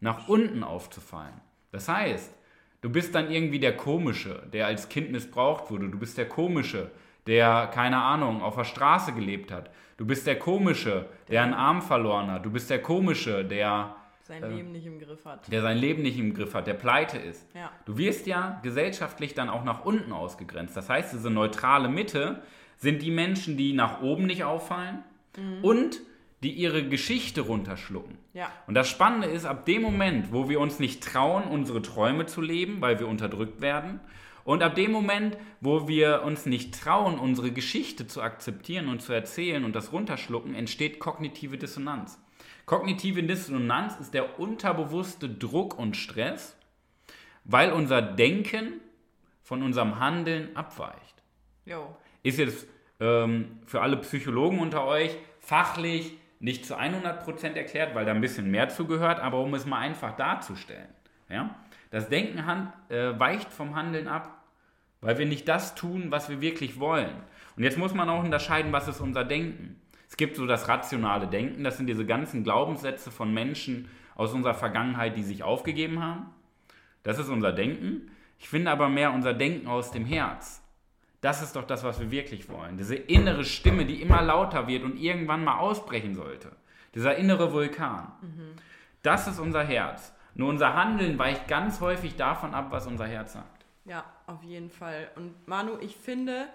nach 0.00 0.28
unten 0.28 0.62
aufzufallen. 0.62 1.40
Das 1.72 1.88
heißt, 1.88 2.34
du 2.80 2.90
bist 2.90 3.14
dann 3.14 3.30
irgendwie 3.30 3.58
der 3.58 3.76
Komische, 3.76 4.42
der 4.52 4.66
als 4.66 4.88
Kind 4.88 5.12
missbraucht 5.12 5.70
wurde. 5.70 5.88
Du 5.88 5.98
bist 5.98 6.18
der 6.18 6.28
Komische, 6.28 6.90
der, 7.26 7.70
keine 7.72 7.98
Ahnung, 7.98 8.42
auf 8.42 8.56
der 8.56 8.64
Straße 8.64 9.12
gelebt 9.12 9.52
hat. 9.52 9.70
Du 9.96 10.06
bist 10.06 10.26
der 10.26 10.38
Komische, 10.38 11.06
der 11.28 11.42
einen 11.42 11.54
Arm 11.54 11.82
verloren 11.82 12.30
hat. 12.30 12.44
Du 12.44 12.50
bist 12.50 12.70
der 12.70 12.80
Komische, 12.80 13.44
der 13.44 13.94
sein 14.22 14.42
äh, 14.42 14.48
Leben 14.48 14.72
nicht 14.72 14.86
im 14.86 14.98
Griff 14.98 15.24
hat. 15.24 15.50
Der 15.50 15.60
sein 15.60 15.76
Leben 15.76 16.02
nicht 16.02 16.18
im 16.18 16.32
Griff 16.34 16.54
hat, 16.54 16.66
der 16.66 16.74
pleite 16.74 17.18
ist. 17.18 17.46
Ja. 17.54 17.70
Du 17.84 17.98
wirst 17.98 18.26
ja 18.26 18.60
gesellschaftlich 18.62 19.34
dann 19.34 19.50
auch 19.50 19.64
nach 19.64 19.84
unten 19.84 20.12
ausgegrenzt. 20.12 20.76
Das 20.76 20.88
heißt, 20.88 21.12
diese 21.12 21.30
neutrale 21.30 21.88
Mitte 21.88 22.42
sind 22.76 23.02
die 23.02 23.10
Menschen, 23.10 23.56
die 23.56 23.72
nach 23.72 24.00
oben 24.02 24.26
nicht 24.26 24.44
auffallen 24.44 25.04
mhm. 25.36 25.64
und 25.64 26.00
die 26.42 26.52
ihre 26.52 26.88
Geschichte 26.88 27.42
runterschlucken. 27.42 28.16
Ja. 28.32 28.50
Und 28.66 28.74
das 28.74 28.88
Spannende 28.88 29.26
ist, 29.28 29.44
ab 29.44 29.66
dem 29.66 29.82
Moment, 29.82 30.32
wo 30.32 30.48
wir 30.48 30.60
uns 30.60 30.78
nicht 30.78 31.02
trauen, 31.02 31.44
unsere 31.44 31.82
Träume 31.82 32.26
zu 32.26 32.40
leben, 32.40 32.80
weil 32.80 32.98
wir 32.98 33.08
unterdrückt 33.08 33.60
werden, 33.60 34.00
und 34.44 34.62
ab 34.62 34.74
dem 34.74 34.90
Moment, 34.90 35.36
wo 35.60 35.86
wir 35.86 36.22
uns 36.22 36.46
nicht 36.46 36.80
trauen, 36.80 37.18
unsere 37.18 37.52
Geschichte 37.52 38.06
zu 38.06 38.22
akzeptieren 38.22 38.88
und 38.88 39.02
zu 39.02 39.12
erzählen 39.12 39.64
und 39.64 39.76
das 39.76 39.92
runterschlucken, 39.92 40.54
entsteht 40.54 40.98
kognitive 40.98 41.58
Dissonanz. 41.58 42.18
Kognitive 42.64 43.22
Dissonanz 43.22 43.96
ist 44.00 44.14
der 44.14 44.40
unterbewusste 44.40 45.28
Druck 45.28 45.78
und 45.78 45.96
Stress, 45.96 46.56
weil 47.44 47.72
unser 47.72 48.00
Denken 48.00 48.80
von 49.42 49.62
unserem 49.62 50.00
Handeln 50.00 50.56
abweicht. 50.56 51.22
Jo. 51.66 51.94
Ist 52.22 52.38
jetzt 52.38 52.66
ähm, 52.98 53.58
für 53.66 53.82
alle 53.82 53.98
Psychologen 53.98 54.58
unter 54.58 54.84
euch 54.84 55.16
fachlich 55.40 56.16
nicht 56.40 56.66
zu 56.66 56.76
100% 56.76 57.54
erklärt, 57.54 57.94
weil 57.94 58.04
da 58.04 58.12
ein 58.12 58.20
bisschen 58.20 58.50
mehr 58.50 58.68
zugehört, 58.70 59.20
aber 59.20 59.38
um 59.38 59.54
es 59.54 59.66
mal 59.66 59.78
einfach 59.78 60.16
darzustellen. 60.16 60.88
Ja? 61.28 61.54
Das 61.90 62.08
Denken 62.08 62.40
äh, 62.88 63.18
weicht 63.18 63.52
vom 63.52 63.76
Handeln 63.76 64.08
ab, 64.08 64.42
weil 65.00 65.18
wir 65.18 65.26
nicht 65.26 65.46
das 65.48 65.74
tun, 65.74 66.10
was 66.10 66.28
wir 66.28 66.40
wirklich 66.40 66.80
wollen. 66.80 67.14
Und 67.56 67.62
jetzt 67.62 67.78
muss 67.78 67.94
man 67.94 68.08
auch 68.08 68.24
unterscheiden, 68.24 68.72
was 68.72 68.88
ist 68.88 69.00
unser 69.00 69.24
Denken. 69.24 69.80
Es 70.08 70.16
gibt 70.16 70.36
so 70.36 70.46
das 70.46 70.66
rationale 70.66 71.28
Denken, 71.28 71.62
das 71.62 71.76
sind 71.76 71.86
diese 71.86 72.06
ganzen 72.06 72.42
Glaubenssätze 72.42 73.10
von 73.10 73.32
Menschen 73.32 73.88
aus 74.16 74.32
unserer 74.32 74.54
Vergangenheit, 74.54 75.16
die 75.16 75.22
sich 75.22 75.42
aufgegeben 75.42 76.02
haben. 76.02 76.26
Das 77.02 77.18
ist 77.18 77.28
unser 77.28 77.52
Denken. 77.52 78.10
Ich 78.38 78.48
finde 78.48 78.70
aber 78.70 78.88
mehr 78.88 79.12
unser 79.12 79.34
Denken 79.34 79.68
aus 79.68 79.90
dem 79.90 80.06
Herz. 80.06 80.59
Das 81.20 81.42
ist 81.42 81.56
doch 81.56 81.64
das, 81.64 81.84
was 81.84 82.00
wir 82.00 82.10
wirklich 82.10 82.48
wollen. 82.48 82.76
Diese 82.76 82.94
innere 82.94 83.44
Stimme, 83.44 83.84
die 83.84 84.00
immer 84.00 84.22
lauter 84.22 84.66
wird 84.66 84.84
und 84.84 84.96
irgendwann 84.96 85.44
mal 85.44 85.58
ausbrechen 85.58 86.14
sollte. 86.14 86.52
Dieser 86.94 87.16
innere 87.16 87.52
Vulkan. 87.52 88.12
Mhm. 88.22 88.56
Das 89.02 89.28
ist 89.28 89.38
unser 89.38 89.62
Herz. 89.62 90.14
Nur 90.34 90.48
unser 90.48 90.74
Handeln 90.74 91.18
weicht 91.18 91.48
ganz 91.48 91.80
häufig 91.80 92.16
davon 92.16 92.54
ab, 92.54 92.68
was 92.70 92.86
unser 92.86 93.06
Herz 93.06 93.34
sagt. 93.34 93.64
Ja, 93.84 94.04
auf 94.26 94.42
jeden 94.42 94.70
Fall. 94.70 95.10
Und 95.16 95.46
Manu, 95.46 95.78
ich 95.80 95.96
finde, 95.96 96.46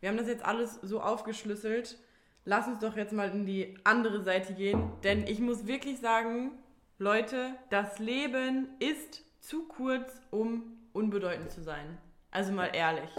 wir 0.00 0.08
haben 0.08 0.16
das 0.16 0.28
jetzt 0.28 0.44
alles 0.44 0.78
so 0.82 1.00
aufgeschlüsselt 1.00 1.96
lass 2.44 2.66
uns 2.66 2.80
doch 2.80 2.96
jetzt 2.96 3.12
mal 3.12 3.30
in 3.30 3.46
die 3.46 3.76
andere 3.84 4.22
Seite 4.22 4.54
gehen. 4.54 4.92
Denn 5.02 5.26
ich 5.26 5.40
muss 5.40 5.66
wirklich 5.66 5.98
sagen, 6.00 6.52
Leute, 6.98 7.54
das 7.70 7.98
Leben 7.98 8.68
ist 8.78 9.22
zu 9.40 9.66
kurz, 9.66 10.20
um 10.30 10.62
unbedeutend 10.92 11.50
zu 11.50 11.62
sein. 11.62 11.98
Also 12.30 12.52
mal 12.52 12.70
ehrlich. 12.74 13.10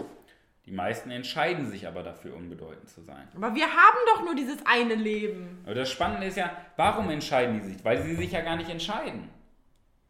Die 0.66 0.72
meisten 0.72 1.12
entscheiden 1.12 1.70
sich 1.70 1.86
aber 1.86 2.02
dafür, 2.02 2.34
unbedeutend 2.34 2.90
zu 2.90 3.00
sein. 3.00 3.28
Aber 3.36 3.54
wir 3.54 3.66
haben 3.66 3.98
doch 4.06 4.24
nur 4.24 4.34
dieses 4.34 4.58
eine 4.66 4.96
Leben. 4.96 5.60
Aber 5.64 5.76
das 5.76 5.90
Spannende 5.90 6.26
ist 6.26 6.36
ja, 6.36 6.50
warum 6.76 7.08
entscheiden 7.08 7.60
die 7.60 7.68
sich? 7.68 7.84
Weil 7.84 8.02
sie 8.02 8.16
sich 8.16 8.32
ja 8.32 8.40
gar 8.40 8.56
nicht 8.56 8.68
entscheiden. 8.68 9.30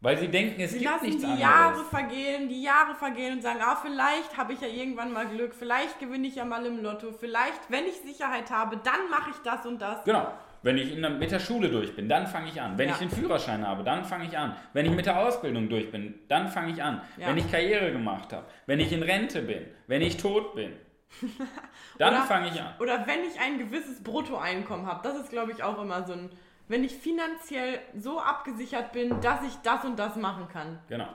Weil 0.01 0.17
sie 0.17 0.27
denken, 0.27 0.59
es 0.61 0.71
sie 0.71 0.79
gibt 0.79 1.01
nichts 1.01 1.23
anderes. 1.23 1.35
die 1.35 1.41
Jahre 1.41 1.83
vergehen, 1.85 2.49
die 2.49 2.61
Jahre 2.63 2.95
vergehen 2.95 3.33
und 3.33 3.41
sagen, 3.41 3.59
ah, 3.61 3.75
vielleicht 3.75 4.35
habe 4.37 4.53
ich 4.53 4.61
ja 4.61 4.67
irgendwann 4.67 5.11
mal 5.11 5.27
Glück, 5.27 5.53
vielleicht 5.53 5.99
gewinne 5.99 6.27
ich 6.27 6.35
ja 6.35 6.45
mal 6.45 6.65
im 6.65 6.81
Lotto, 6.81 7.11
vielleicht, 7.11 7.69
wenn 7.69 7.85
ich 7.85 7.95
Sicherheit 8.01 8.49
habe, 8.49 8.77
dann 8.77 9.09
mache 9.11 9.31
ich 9.31 9.37
das 9.37 9.65
und 9.65 9.79
das. 9.79 10.03
Genau. 10.05 10.31
Wenn 10.63 10.77
ich 10.77 10.99
der, 10.99 11.09
mit 11.09 11.31
der 11.31 11.39
Schule 11.39 11.69
durch 11.69 11.95
bin, 11.95 12.09
dann 12.09 12.27
fange 12.27 12.49
ich 12.49 12.61
an. 12.61 12.77
Wenn 12.77 12.89
ja. 12.89 12.93
ich 12.93 12.99
den 12.99 13.09
Führerschein 13.09 13.65
habe, 13.65 13.83
dann 13.83 14.03
fange 14.03 14.25
ich 14.25 14.37
an. 14.37 14.55
Wenn 14.73 14.85
ich 14.85 14.91
mit 14.91 15.05
der 15.05 15.19
Ausbildung 15.19 15.69
durch 15.69 15.91
bin, 15.91 16.15
dann 16.27 16.49
fange 16.49 16.71
ich 16.71 16.81
an. 16.81 17.01
Ja. 17.17 17.27
Wenn 17.27 17.37
ich 17.37 17.49
Karriere 17.51 17.91
gemacht 17.91 18.33
habe, 18.33 18.45
wenn 18.65 18.79
ich 18.79 18.91
in 18.91 19.03
Rente 19.03 19.41
bin, 19.41 19.65
wenn 19.87 20.01
ich 20.01 20.17
tot 20.17 20.55
bin, 20.55 20.73
dann 21.97 22.23
fange 22.23 22.49
ich 22.49 22.61
an. 22.61 22.73
Oder 22.79 23.05
wenn 23.07 23.23
ich 23.23 23.39
ein 23.39 23.57
gewisses 23.59 24.03
Bruttoeinkommen 24.03 24.85
habe. 24.85 25.07
Das 25.07 25.17
ist, 25.17 25.29
glaube 25.29 25.51
ich, 25.51 25.63
auch 25.63 25.81
immer 25.81 26.05
so 26.05 26.13
ein 26.13 26.29
wenn 26.67 26.83
ich 26.83 26.93
finanziell 26.93 27.79
so 27.95 28.19
abgesichert 28.19 28.91
bin, 28.91 29.21
dass 29.21 29.43
ich 29.43 29.55
das 29.63 29.85
und 29.85 29.97
das 29.97 30.15
machen 30.15 30.47
kann. 30.49 30.79
Genau. 30.89 31.07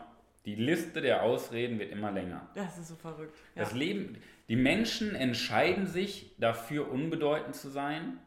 Die 0.44 0.56
Liste 0.56 1.00
der 1.00 1.22
Ausreden 1.22 1.78
wird 1.78 1.92
immer 1.92 2.10
länger. 2.10 2.48
Das 2.54 2.76
ist 2.78 2.88
so 2.88 2.96
verrückt. 2.96 3.38
Ja. 3.54 3.62
Das 3.62 3.74
Leben, 3.74 4.16
die 4.48 4.56
Menschen 4.56 5.14
entscheiden 5.14 5.86
sich 5.86 6.34
dafür, 6.38 6.90
unbedeutend 6.90 7.54
zu 7.54 7.68
sein, 7.68 8.18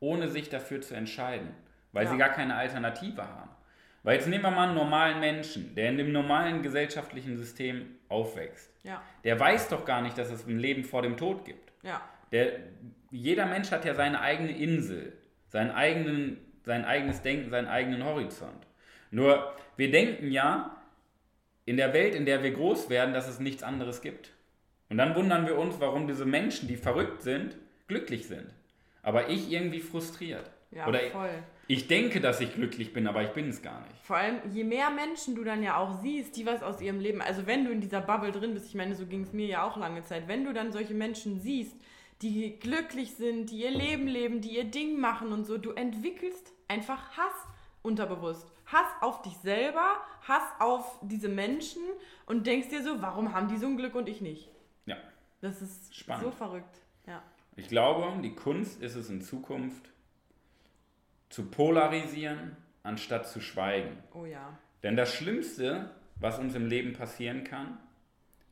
ohne 0.00 0.28
sich 0.28 0.48
dafür 0.48 0.80
zu 0.80 0.94
entscheiden, 0.94 1.54
weil 1.92 2.04
ja. 2.04 2.10
sie 2.10 2.18
gar 2.18 2.30
keine 2.30 2.56
Alternative 2.56 3.22
haben. 3.22 3.50
Weil 4.02 4.16
jetzt 4.16 4.28
nehmen 4.28 4.42
wir 4.42 4.50
mal 4.50 4.68
einen 4.68 4.74
normalen 4.74 5.20
Menschen, 5.20 5.74
der 5.74 5.90
in 5.90 5.98
dem 5.98 6.10
normalen 6.10 6.62
gesellschaftlichen 6.62 7.36
System 7.36 7.96
aufwächst. 8.08 8.72
Ja. 8.82 9.02
Der 9.24 9.38
weiß 9.38 9.68
doch 9.68 9.84
gar 9.84 10.00
nicht, 10.00 10.16
dass 10.16 10.30
es 10.30 10.46
ein 10.46 10.58
Leben 10.58 10.84
vor 10.84 11.02
dem 11.02 11.18
Tod 11.18 11.44
gibt. 11.44 11.70
Ja. 11.82 12.00
Der, 12.32 12.52
jeder 13.10 13.44
Mensch 13.44 13.70
hat 13.70 13.84
ja 13.84 13.94
seine 13.94 14.20
eigene 14.20 14.52
Insel, 14.52 15.12
seinen 15.48 15.70
eigenen 15.70 16.38
sein 16.64 16.84
eigenes 16.84 17.22
Denken, 17.22 17.50
seinen 17.50 17.68
eigenen 17.68 18.04
Horizont. 18.04 18.66
Nur, 19.10 19.54
wir 19.76 19.90
denken 19.90 20.30
ja 20.30 20.76
in 21.64 21.76
der 21.76 21.92
Welt, 21.92 22.14
in 22.14 22.26
der 22.26 22.42
wir 22.42 22.52
groß 22.52 22.90
werden, 22.90 23.14
dass 23.14 23.28
es 23.28 23.40
nichts 23.40 23.62
anderes 23.62 24.02
gibt. 24.02 24.32
Und 24.88 24.98
dann 24.98 25.14
wundern 25.14 25.46
wir 25.46 25.56
uns, 25.56 25.80
warum 25.80 26.06
diese 26.06 26.24
Menschen, 26.24 26.68
die 26.68 26.76
verrückt 26.76 27.22
sind, 27.22 27.56
glücklich 27.88 28.26
sind. 28.26 28.54
Aber 29.02 29.28
ich 29.28 29.50
irgendwie 29.50 29.80
frustriert. 29.80 30.50
Ja, 30.70 30.86
Oder 30.86 31.00
voll. 31.10 31.42
Ich 31.66 31.86
denke, 31.86 32.20
dass 32.20 32.40
ich 32.40 32.54
glücklich 32.54 32.92
bin, 32.92 33.06
aber 33.06 33.22
ich 33.22 33.30
bin 33.30 33.48
es 33.48 33.62
gar 33.62 33.80
nicht. 33.80 33.96
Vor 34.02 34.16
allem, 34.16 34.38
je 34.52 34.64
mehr 34.64 34.90
Menschen 34.90 35.34
du 35.34 35.44
dann 35.44 35.62
ja 35.62 35.76
auch 35.76 36.00
siehst, 36.00 36.36
die 36.36 36.46
was 36.46 36.62
aus 36.62 36.80
ihrem 36.80 37.00
Leben, 37.00 37.20
also 37.20 37.46
wenn 37.46 37.64
du 37.64 37.70
in 37.70 37.80
dieser 37.80 38.00
Bubble 38.00 38.32
drin 38.32 38.54
bist, 38.54 38.66
ich 38.66 38.74
meine, 38.74 38.94
so 38.94 39.06
ging 39.06 39.22
es 39.22 39.32
mir 39.32 39.46
ja 39.46 39.62
auch 39.64 39.76
lange 39.76 40.02
Zeit, 40.04 40.26
wenn 40.28 40.44
du 40.44 40.52
dann 40.52 40.72
solche 40.72 40.94
Menschen 40.94 41.40
siehst, 41.40 41.76
die 42.22 42.58
glücklich 42.58 43.14
sind, 43.14 43.50
die 43.50 43.62
ihr 43.62 43.70
Leben 43.70 44.06
leben, 44.06 44.40
die 44.40 44.56
ihr 44.56 44.64
Ding 44.64 45.00
machen 45.00 45.32
und 45.32 45.44
so. 45.44 45.58
Du 45.58 45.70
entwickelst 45.70 46.52
einfach 46.68 47.16
Hass 47.16 47.34
unterbewusst. 47.82 48.50
Hass 48.66 48.88
auf 49.00 49.22
dich 49.22 49.36
selber, 49.38 49.96
Hass 50.26 50.42
auf 50.58 50.98
diese 51.02 51.28
Menschen 51.28 51.82
und 52.26 52.46
denkst 52.46 52.68
dir 52.68 52.82
so, 52.82 53.00
warum 53.00 53.32
haben 53.32 53.48
die 53.48 53.56
so 53.56 53.66
ein 53.66 53.76
Glück 53.76 53.94
und 53.94 54.08
ich 54.08 54.20
nicht? 54.20 54.50
Ja. 54.86 54.96
Das 55.40 55.62
ist 55.62 55.94
Spannend. 55.94 56.24
so 56.24 56.30
verrückt. 56.30 56.78
Ja. 57.06 57.22
Ich 57.60 57.68
glaube, 57.68 58.22
die 58.22 58.34
Kunst 58.34 58.80
ist 58.80 58.96
es 58.96 59.10
in 59.10 59.20
Zukunft 59.20 59.90
zu 61.28 61.50
polarisieren, 61.50 62.56
anstatt 62.82 63.28
zu 63.28 63.42
schweigen. 63.42 63.98
Oh 64.14 64.24
ja. 64.24 64.58
Denn 64.82 64.96
das 64.96 65.14
Schlimmste, 65.14 65.90
was 66.16 66.38
uns 66.38 66.54
im 66.54 66.66
Leben 66.66 66.94
passieren 66.94 67.44
kann, 67.44 67.76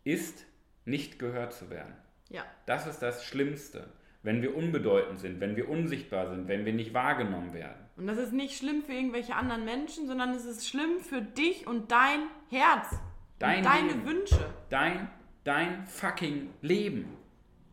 ist, 0.04 0.44
nicht 0.84 1.18
gehört 1.18 1.54
zu 1.54 1.70
werden. 1.70 1.94
Ja. 2.28 2.44
Das 2.66 2.86
ist 2.86 2.98
das 2.98 3.24
Schlimmste, 3.24 3.88
wenn 4.22 4.42
wir 4.42 4.54
unbedeutend 4.54 5.20
sind, 5.20 5.40
wenn 5.40 5.56
wir 5.56 5.70
unsichtbar 5.70 6.28
sind, 6.28 6.46
wenn 6.46 6.66
wir 6.66 6.74
nicht 6.74 6.92
wahrgenommen 6.92 7.54
werden. 7.54 7.86
Und 7.96 8.08
das 8.08 8.18
ist 8.18 8.34
nicht 8.34 8.58
schlimm 8.58 8.82
für 8.82 8.92
irgendwelche 8.92 9.34
anderen 9.34 9.64
Menschen, 9.64 10.06
sondern 10.06 10.34
es 10.34 10.44
ist 10.44 10.68
schlimm 10.68 11.00
für 11.00 11.22
dich 11.22 11.66
und 11.66 11.90
dein 11.90 12.24
Herz. 12.50 12.94
Dein 13.38 13.58
und 13.58 13.64
deine 13.64 13.88
Leben. 13.88 14.06
Wünsche. 14.06 14.50
Dein, 14.68 15.10
dein 15.44 15.86
fucking 15.86 16.50
Leben. 16.60 17.16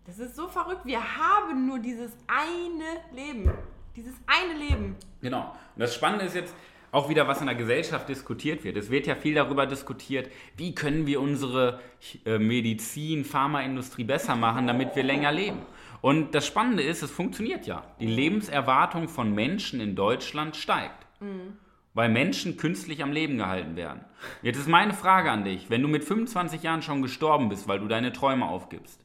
Das 0.05 0.19
ist 0.19 0.35
so 0.35 0.47
verrückt. 0.47 0.85
Wir 0.85 0.99
haben 0.99 1.65
nur 1.65 1.79
dieses 1.79 2.11
eine 2.27 3.01
Leben. 3.13 3.51
Dieses 3.95 4.15
eine 4.27 4.59
Leben. 4.59 4.95
Genau. 5.21 5.55
Und 5.75 5.79
das 5.79 5.95
Spannende 5.95 6.25
ist 6.25 6.35
jetzt, 6.35 6.53
auch 6.95 7.09
wieder, 7.09 7.27
was 7.27 7.41
in 7.41 7.47
der 7.47 7.55
Gesellschaft 7.55 8.07
diskutiert 8.07 8.63
wird. 8.63 8.77
Es 8.77 8.89
wird 8.89 9.05
ja 9.05 9.15
viel 9.15 9.35
darüber 9.35 9.65
diskutiert, 9.65 10.29
wie 10.55 10.73
können 10.73 11.05
wir 11.05 11.19
unsere 11.19 11.81
äh, 12.25 12.37
Medizin, 12.37 13.25
Pharmaindustrie 13.25 14.05
besser 14.05 14.37
machen, 14.37 14.65
damit 14.65 14.95
wir 14.95 15.03
länger 15.03 15.33
leben. 15.33 15.59
Und 15.99 16.33
das 16.33 16.47
Spannende 16.47 16.83
ist, 16.83 17.03
es 17.03 17.11
funktioniert 17.11 17.67
ja. 17.67 17.83
Die 17.99 18.07
Lebenserwartung 18.07 19.09
von 19.09 19.35
Menschen 19.35 19.81
in 19.81 19.95
Deutschland 19.95 20.55
steigt. 20.55 21.05
Mhm. 21.19 21.57
Weil 21.93 22.09
Menschen 22.09 22.55
künstlich 22.55 23.03
am 23.03 23.11
Leben 23.11 23.37
gehalten 23.37 23.75
werden. 23.75 24.05
Jetzt 24.41 24.57
ist 24.57 24.69
meine 24.69 24.93
Frage 24.93 25.31
an 25.31 25.43
dich, 25.43 25.69
wenn 25.69 25.81
du 25.81 25.89
mit 25.89 26.05
25 26.05 26.63
Jahren 26.63 26.81
schon 26.81 27.01
gestorben 27.01 27.49
bist, 27.49 27.67
weil 27.67 27.79
du 27.79 27.89
deine 27.89 28.13
Träume 28.13 28.47
aufgibst, 28.47 29.04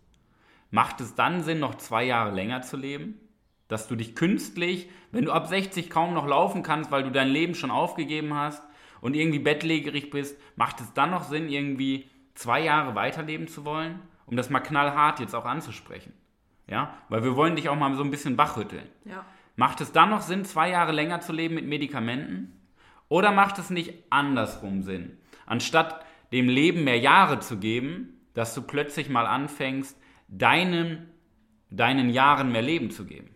macht 0.70 1.00
es 1.00 1.14
dann 1.14 1.42
Sinn, 1.42 1.60
noch 1.60 1.76
zwei 1.76 2.04
Jahre 2.04 2.34
länger 2.34 2.62
zu 2.62 2.76
leben? 2.76 3.20
dass 3.70 3.86
du 3.86 3.94
dich 3.94 4.16
künstlich, 4.16 4.90
wenn 5.12 5.24
du 5.24 5.32
ab 5.32 5.46
60 5.46 5.90
kaum 5.90 6.12
noch 6.12 6.26
laufen 6.26 6.62
kannst, 6.62 6.90
weil 6.90 7.04
du 7.04 7.12
dein 7.12 7.28
Leben 7.28 7.54
schon 7.54 7.70
aufgegeben 7.70 8.34
hast 8.34 8.62
und 9.00 9.14
irgendwie 9.14 9.38
bettlägerig 9.38 10.10
bist, 10.10 10.38
macht 10.56 10.80
es 10.80 10.92
dann 10.92 11.10
noch 11.10 11.22
Sinn, 11.22 11.48
irgendwie 11.48 12.10
zwei 12.34 12.62
Jahre 12.62 12.96
weiterleben 12.96 13.46
zu 13.46 13.64
wollen? 13.64 14.00
Um 14.26 14.36
das 14.36 14.50
mal 14.50 14.60
knallhart 14.60 15.20
jetzt 15.20 15.34
auch 15.34 15.44
anzusprechen. 15.44 16.12
Ja, 16.66 16.94
weil 17.08 17.22
wir 17.22 17.36
wollen 17.36 17.56
dich 17.56 17.68
auch 17.68 17.76
mal 17.76 17.94
so 17.94 18.02
ein 18.02 18.10
bisschen 18.10 18.36
wachrütteln. 18.36 18.86
Ja. 19.04 19.24
Macht 19.54 19.80
es 19.80 19.92
dann 19.92 20.10
noch 20.10 20.22
Sinn, 20.22 20.44
zwei 20.44 20.70
Jahre 20.70 20.92
länger 20.92 21.20
zu 21.20 21.32
leben 21.32 21.54
mit 21.54 21.66
Medikamenten? 21.66 22.60
Oder 23.08 23.30
macht 23.32 23.58
es 23.58 23.70
nicht 23.70 23.94
andersrum 24.10 24.82
Sinn? 24.82 25.18
Anstatt 25.46 26.04
dem 26.32 26.48
Leben 26.48 26.84
mehr 26.84 26.98
Jahre 26.98 27.38
zu 27.40 27.58
geben, 27.58 28.20
dass 28.34 28.54
du 28.54 28.62
plötzlich 28.62 29.08
mal 29.08 29.26
anfängst, 29.26 29.99
deinen, 30.30 31.10
deinen 31.70 32.10
Jahren 32.10 32.50
mehr 32.52 32.62
Leben 32.62 32.90
zu 32.90 33.04
geben 33.04 33.30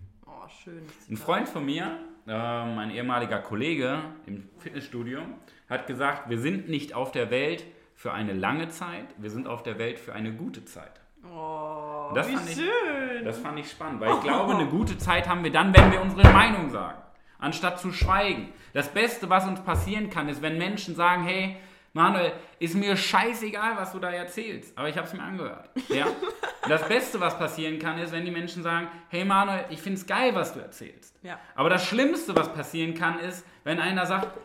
schön. 0.65 0.83
Ein 1.11 1.17
Freund 1.17 1.49
von 1.49 1.65
mir, 1.65 1.99
äh, 2.27 2.31
mein 2.31 2.91
ehemaliger 2.91 3.39
Kollege 3.39 3.99
im 4.27 4.49
Fitnessstudio, 4.59 5.21
hat 5.69 5.87
gesagt, 5.87 6.31
wir 6.31 6.39
sind 6.39 6.69
nicht 6.69 6.95
auf 6.95 7.13
der 7.13 7.31
Welt 7.31 7.65
für 7.95 8.13
eine 8.13 8.33
lange 8.33 8.69
Zeit, 8.69 9.07
wir 9.19 9.31
sind 9.31 9.47
auf 9.47 9.63
der 9.63 9.79
Welt 9.79 9.99
für 9.99 10.15
eine 10.15 10.33
gute 10.33 10.65
Zeit. 10.65 11.01
Oh, 11.25 12.13
das 12.15 12.29
wie 12.29 12.37
fand 12.37 12.49
schön. 12.51 13.19
Ich, 13.19 13.25
das 13.25 13.39
fand 13.39 13.59
ich 13.59 13.71
spannend, 13.71 14.01
weil 14.01 14.11
ich 14.15 14.21
glaube, 14.21 14.55
eine 14.55 14.67
gute 14.67 14.99
Zeit 14.99 15.29
haben 15.29 15.45
wir 15.45 15.53
dann, 15.53 15.75
wenn 15.77 15.93
wir 15.93 16.01
unsere 16.01 16.31
Meinung 16.33 16.71
sagen, 16.71 16.99
anstatt 17.39 17.79
zu 17.79 17.93
schweigen. 17.93 18.49
Das 18.73 18.93
Beste, 18.93 19.31
was 19.31 19.47
uns 19.47 19.63
passieren 19.63 20.11
kann, 20.11 20.29
ist, 20.29 20.43
wenn 20.43 20.59
Menschen 20.59 20.95
sagen, 20.95 21.25
hey, 21.25 21.57
Manuel, 21.95 22.33
ist 22.59 22.75
mir 22.75 22.97
scheißegal, 22.97 23.77
was 23.77 23.93
du 23.93 24.01
da 24.01 24.11
erzählst, 24.11 24.77
aber 24.77 24.89
ich 24.89 24.97
habe 24.97 25.07
es 25.07 25.15
mir 25.15 25.23
angehört. 25.23 25.71
Ja? 25.89 26.09
das 26.69 26.87
Beste, 26.89 27.21
was 27.21 27.39
passieren 27.39 27.79
kann, 27.79 27.99
ist, 27.99 28.13
wenn 28.13 28.25
die 28.25 28.33
Menschen 28.33 28.65
sagen, 28.65 28.89
hey 29.09 29.25
Manuel, 29.25 29.65
ich 29.71 29.81
finde 29.81 30.01
es 30.01 30.07
geil, 30.07 30.35
was 30.35 30.53
du 30.53 30.61
erzählst. 30.61 31.17
Ja. 31.23 31.39
Aber 31.55 31.71
das 31.71 31.87
Schlimmste, 31.87 32.35
was 32.35 32.53
passieren 32.53 32.95
kann, 32.95 33.21
ist, 33.21 33.47
wenn 33.63 33.79
einer 33.79 34.07
sagt, 34.07 34.37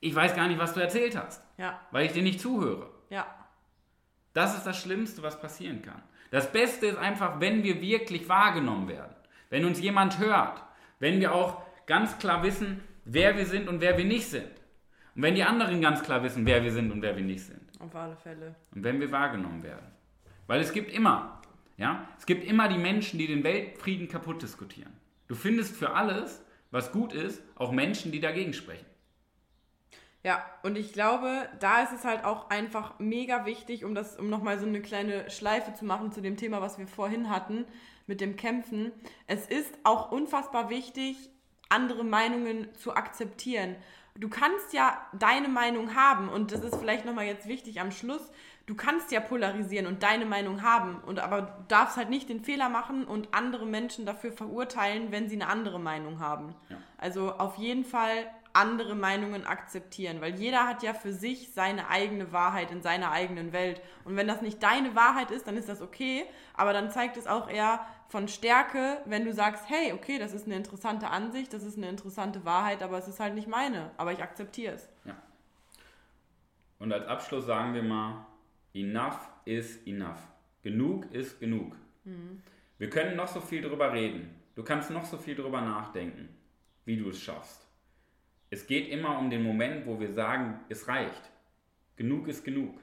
ich 0.00 0.14
weiß 0.14 0.34
gar 0.34 0.48
nicht, 0.48 0.58
was 0.58 0.74
du 0.74 0.80
erzählt 0.80 1.16
hast, 1.16 1.44
ja. 1.56 1.80
weil 1.92 2.06
ich 2.06 2.12
dir 2.12 2.24
nicht 2.24 2.40
zuhöre. 2.40 2.90
Ja. 3.08 3.26
Das 4.32 4.56
ist 4.56 4.66
das 4.66 4.76
Schlimmste, 4.76 5.22
was 5.22 5.40
passieren 5.40 5.82
kann. 5.82 6.02
Das 6.32 6.50
Beste 6.50 6.86
ist 6.86 6.98
einfach, 6.98 7.38
wenn 7.38 7.62
wir 7.62 7.80
wirklich 7.80 8.28
wahrgenommen 8.28 8.88
werden, 8.88 9.14
wenn 9.48 9.64
uns 9.64 9.80
jemand 9.80 10.18
hört, 10.18 10.60
wenn 10.98 11.20
wir 11.20 11.32
auch 11.32 11.62
ganz 11.86 12.18
klar 12.18 12.42
wissen, 12.42 12.82
wer 13.04 13.36
wir 13.36 13.46
sind 13.46 13.68
und 13.68 13.80
wer 13.80 13.96
wir 13.96 14.04
nicht 14.04 14.28
sind. 14.28 14.50
Und 15.16 15.22
wenn 15.22 15.34
die 15.34 15.44
anderen 15.44 15.80
ganz 15.80 16.02
klar 16.02 16.22
wissen, 16.22 16.44
wer 16.44 16.62
wir 16.62 16.70
sind 16.70 16.92
und 16.92 17.00
wer 17.00 17.16
wir 17.16 17.24
nicht 17.24 17.42
sind. 17.42 17.62
Auf 17.80 17.94
alle 17.96 18.16
Fälle. 18.16 18.54
Und 18.74 18.84
wenn 18.84 19.00
wir 19.00 19.10
wahrgenommen 19.10 19.62
werden. 19.62 19.86
Weil 20.46 20.60
es 20.60 20.72
gibt 20.74 20.92
immer, 20.92 21.40
ja, 21.78 22.06
es 22.18 22.26
gibt 22.26 22.44
immer 22.44 22.68
die 22.68 22.76
Menschen, 22.76 23.18
die 23.18 23.26
den 23.26 23.42
Weltfrieden 23.42 24.08
kaputt 24.08 24.42
diskutieren. 24.42 24.92
Du 25.26 25.34
findest 25.34 25.74
für 25.74 25.94
alles, 25.94 26.44
was 26.70 26.92
gut 26.92 27.14
ist, 27.14 27.42
auch 27.54 27.72
Menschen, 27.72 28.12
die 28.12 28.20
dagegen 28.20 28.52
sprechen. 28.52 28.84
Ja, 30.22 30.44
und 30.62 30.76
ich 30.76 30.92
glaube, 30.92 31.48
da 31.60 31.82
ist 31.82 31.92
es 31.92 32.04
halt 32.04 32.24
auch 32.24 32.50
einfach 32.50 32.98
mega 32.98 33.46
wichtig, 33.46 33.84
um 33.84 33.94
das, 33.94 34.18
um 34.18 34.28
nochmal 34.28 34.58
so 34.58 34.66
eine 34.66 34.82
kleine 34.82 35.30
Schleife 35.30 35.72
zu 35.72 35.86
machen 35.86 36.12
zu 36.12 36.20
dem 36.20 36.36
Thema, 36.36 36.60
was 36.60 36.78
wir 36.78 36.88
vorhin 36.88 37.30
hatten, 37.30 37.64
mit 38.06 38.20
dem 38.20 38.36
Kämpfen. 38.36 38.92
Es 39.26 39.46
ist 39.46 39.78
auch 39.84 40.12
unfassbar 40.12 40.68
wichtig, 40.68 41.30
andere 41.68 42.04
Meinungen 42.04 42.68
zu 42.74 42.94
akzeptieren 42.94 43.76
du 44.18 44.28
kannst 44.28 44.72
ja 44.72 44.98
deine 45.12 45.48
Meinung 45.48 45.94
haben 45.94 46.28
und 46.28 46.52
das 46.52 46.62
ist 46.62 46.76
vielleicht 46.76 47.04
nochmal 47.04 47.26
jetzt 47.26 47.46
wichtig 47.48 47.80
am 47.80 47.90
Schluss. 47.90 48.30
Du 48.66 48.74
kannst 48.74 49.12
ja 49.12 49.20
polarisieren 49.20 49.86
und 49.86 50.02
deine 50.02 50.26
Meinung 50.26 50.62
haben 50.62 51.00
und 51.06 51.20
aber 51.20 51.42
du 51.42 51.64
darfst 51.68 51.96
halt 51.96 52.10
nicht 52.10 52.28
den 52.28 52.42
Fehler 52.42 52.68
machen 52.68 53.04
und 53.04 53.32
andere 53.32 53.64
Menschen 53.64 54.06
dafür 54.06 54.32
verurteilen, 54.32 55.12
wenn 55.12 55.28
sie 55.28 55.36
eine 55.36 55.48
andere 55.48 55.78
Meinung 55.78 56.18
haben. 56.18 56.54
Ja. 56.68 56.76
Also 56.98 57.32
auf 57.32 57.56
jeden 57.56 57.84
Fall 57.84 58.26
andere 58.56 58.94
Meinungen 58.94 59.46
akzeptieren, 59.46 60.20
weil 60.20 60.34
jeder 60.34 60.66
hat 60.66 60.82
ja 60.82 60.94
für 60.94 61.12
sich 61.12 61.52
seine 61.52 61.90
eigene 61.90 62.32
Wahrheit 62.32 62.70
in 62.70 62.82
seiner 62.82 63.12
eigenen 63.12 63.52
Welt. 63.52 63.82
Und 64.04 64.16
wenn 64.16 64.26
das 64.26 64.40
nicht 64.40 64.62
deine 64.62 64.94
Wahrheit 64.96 65.30
ist, 65.30 65.46
dann 65.46 65.58
ist 65.58 65.68
das 65.68 65.82
okay, 65.82 66.24
aber 66.54 66.72
dann 66.72 66.90
zeigt 66.90 67.18
es 67.18 67.26
auch 67.26 67.50
eher 67.50 67.86
von 68.08 68.28
Stärke, 68.28 69.00
wenn 69.04 69.24
du 69.24 69.32
sagst, 69.32 69.68
hey, 69.68 69.92
okay, 69.92 70.18
das 70.18 70.32
ist 70.32 70.46
eine 70.46 70.56
interessante 70.56 71.08
Ansicht, 71.08 71.52
das 71.52 71.64
ist 71.64 71.76
eine 71.76 71.88
interessante 71.88 72.44
Wahrheit, 72.44 72.82
aber 72.82 72.98
es 72.98 73.08
ist 73.08 73.20
halt 73.20 73.34
nicht 73.34 73.48
meine, 73.48 73.90
aber 73.96 74.12
ich 74.12 74.22
akzeptiere 74.22 74.74
es. 74.74 74.88
Ja. 75.04 75.16
Und 76.78 76.92
als 76.92 77.06
Abschluss 77.06 77.46
sagen 77.46 77.74
wir 77.74 77.82
mal, 77.82 78.26
enough 78.74 79.28
is 79.44 79.78
enough. 79.86 80.20
Genug 80.62 81.12
ist 81.12 81.40
genug. 81.40 81.76
Mhm. 82.04 82.42
Wir 82.78 82.90
können 82.90 83.16
noch 83.16 83.28
so 83.28 83.40
viel 83.40 83.62
drüber 83.62 83.92
reden. 83.92 84.30
Du 84.54 84.62
kannst 84.62 84.90
noch 84.90 85.04
so 85.04 85.16
viel 85.16 85.34
drüber 85.34 85.60
nachdenken, 85.60 86.28
wie 86.84 86.96
du 86.96 87.08
es 87.08 87.20
schaffst. 87.20 87.66
Es 88.50 88.66
geht 88.66 88.88
immer 88.88 89.18
um 89.18 89.30
den 89.30 89.42
Moment, 89.42 89.86
wo 89.86 89.98
wir 89.98 90.12
sagen, 90.12 90.60
es 90.68 90.86
reicht. 90.88 91.30
Genug 91.96 92.28
ist 92.28 92.44
genug. 92.44 92.78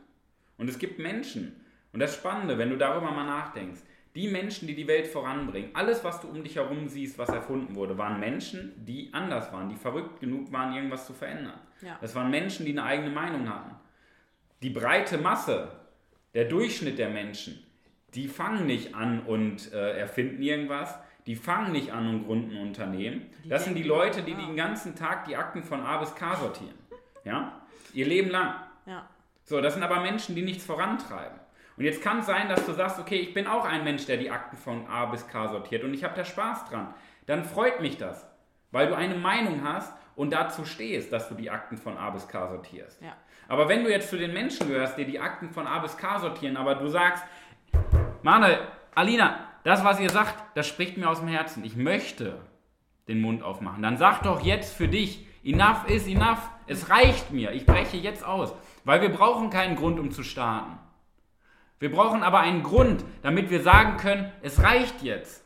Und 0.57 0.69
es 0.69 0.77
gibt 0.77 0.99
Menschen, 0.99 1.63
und 1.93 1.99
das 1.99 2.15
Spannende, 2.15 2.57
wenn 2.57 2.69
du 2.69 2.77
darüber 2.77 3.11
mal 3.11 3.25
nachdenkst, 3.25 3.81
die 4.15 4.27
Menschen, 4.27 4.67
die 4.67 4.75
die 4.75 4.87
Welt 4.87 5.07
voranbringen, 5.07 5.71
alles, 5.73 6.03
was 6.03 6.21
du 6.21 6.27
um 6.27 6.43
dich 6.43 6.55
herum 6.55 6.87
siehst, 6.87 7.17
was 7.17 7.29
erfunden 7.29 7.75
wurde, 7.75 7.97
waren 7.97 8.19
Menschen, 8.19 8.73
die 8.85 9.09
anders 9.11 9.51
waren, 9.51 9.69
die 9.69 9.75
verrückt 9.75 10.19
genug 10.19 10.51
waren, 10.51 10.75
irgendwas 10.75 11.07
zu 11.07 11.13
verändern. 11.13 11.59
Ja. 11.81 11.97
Das 11.99 12.13
waren 12.13 12.29
Menschen, 12.29 12.65
die 12.65 12.71
eine 12.73 12.83
eigene 12.83 13.09
Meinung 13.09 13.49
hatten. 13.49 13.75
Die 14.61 14.69
breite 14.69 15.17
Masse, 15.17 15.71
der 16.33 16.45
Durchschnitt 16.45 16.99
der 16.99 17.09
Menschen, 17.09 17.65
die 18.13 18.27
fangen 18.27 18.67
nicht 18.67 18.93
an 18.93 19.21
und 19.21 19.73
äh, 19.73 19.97
erfinden 19.97 20.41
irgendwas, 20.43 20.99
die 21.25 21.35
fangen 21.35 21.71
nicht 21.71 21.91
an 21.91 22.07
und 22.07 22.25
gründen 22.25 22.57
Unternehmen. 22.57 23.25
Die 23.43 23.49
das 23.49 23.65
sind 23.65 23.75
die 23.75 23.83
Leute, 23.83 24.21
die 24.21 24.35
den 24.35 24.55
ganzen 24.55 24.95
Tag 24.95 25.25
die 25.25 25.35
Akten 25.35 25.63
von 25.63 25.81
A 25.81 25.97
bis 25.97 26.13
K 26.13 26.35
sortieren. 26.35 26.75
Ja? 27.23 27.61
Ihr 27.93 28.05
Leben 28.05 28.29
lang. 28.29 28.55
Ja. 28.85 29.09
So, 29.43 29.61
das 29.61 29.73
sind 29.73 29.83
aber 29.83 30.01
Menschen, 30.01 30.35
die 30.35 30.41
nichts 30.41 30.65
vorantreiben. 30.65 31.39
Und 31.77 31.85
jetzt 31.85 32.01
kann 32.01 32.19
es 32.19 32.25
sein, 32.25 32.49
dass 32.49 32.65
du 32.65 32.73
sagst, 32.73 32.99
okay, 32.99 33.15
ich 33.15 33.33
bin 33.33 33.47
auch 33.47 33.65
ein 33.65 33.83
Mensch, 33.83 34.05
der 34.05 34.17
die 34.17 34.29
Akten 34.29 34.57
von 34.57 34.87
A 34.87 35.05
bis 35.05 35.27
K 35.27 35.47
sortiert 35.47 35.83
und 35.83 35.93
ich 35.93 36.03
habe 36.03 36.15
da 36.15 36.23
Spaß 36.23 36.65
dran. 36.69 36.93
Dann 37.25 37.43
freut 37.43 37.81
mich 37.81 37.97
das, 37.97 38.27
weil 38.71 38.87
du 38.87 38.95
eine 38.95 39.15
Meinung 39.15 39.63
hast 39.63 39.93
und 40.15 40.31
dazu 40.31 40.65
stehst, 40.65 41.11
dass 41.11 41.29
du 41.29 41.35
die 41.35 41.49
Akten 41.49 41.77
von 41.77 41.97
A 41.97 42.11
bis 42.11 42.27
K 42.27 42.47
sortierst. 42.47 43.01
Ja. 43.01 43.15
Aber 43.47 43.67
wenn 43.67 43.83
du 43.83 43.89
jetzt 43.89 44.09
zu 44.09 44.17
den 44.17 44.33
Menschen 44.33 44.67
gehörst, 44.67 44.97
die 44.97 45.05
die 45.05 45.19
Akten 45.19 45.49
von 45.49 45.67
A 45.67 45.79
bis 45.79 45.97
K 45.97 46.19
sortieren, 46.19 46.57
aber 46.57 46.75
du 46.75 46.87
sagst, 46.87 47.23
Manuel, 48.21 48.59
Alina, 48.95 49.39
das, 49.63 49.83
was 49.83 49.99
ihr 49.99 50.09
sagt, 50.09 50.35
das 50.55 50.67
spricht 50.67 50.97
mir 50.97 51.09
aus 51.09 51.19
dem 51.19 51.27
Herzen. 51.27 51.63
Ich 51.63 51.75
möchte 51.75 52.39
den 53.07 53.21
Mund 53.21 53.43
aufmachen. 53.43 53.81
Dann 53.81 53.97
sag 53.97 54.21
doch 54.23 54.41
jetzt 54.41 54.75
für 54.75 54.87
dich, 54.87 55.25
enough 55.43 55.87
is 55.87 56.07
enough. 56.07 56.49
Es 56.67 56.89
reicht 56.89 57.31
mir. 57.31 57.51
Ich 57.51 57.65
breche 57.65 57.97
jetzt 57.97 58.23
aus. 58.23 58.53
Weil 58.85 59.01
wir 59.01 59.09
brauchen 59.09 59.49
keinen 59.49 59.75
Grund, 59.75 59.99
um 59.99 60.11
zu 60.11 60.23
starten. 60.23 60.77
Wir 61.79 61.91
brauchen 61.91 62.23
aber 62.23 62.39
einen 62.39 62.63
Grund, 62.63 63.03
damit 63.21 63.49
wir 63.49 63.61
sagen 63.61 63.97
können, 63.97 64.31
es 64.41 64.61
reicht 64.61 65.01
jetzt. 65.01 65.43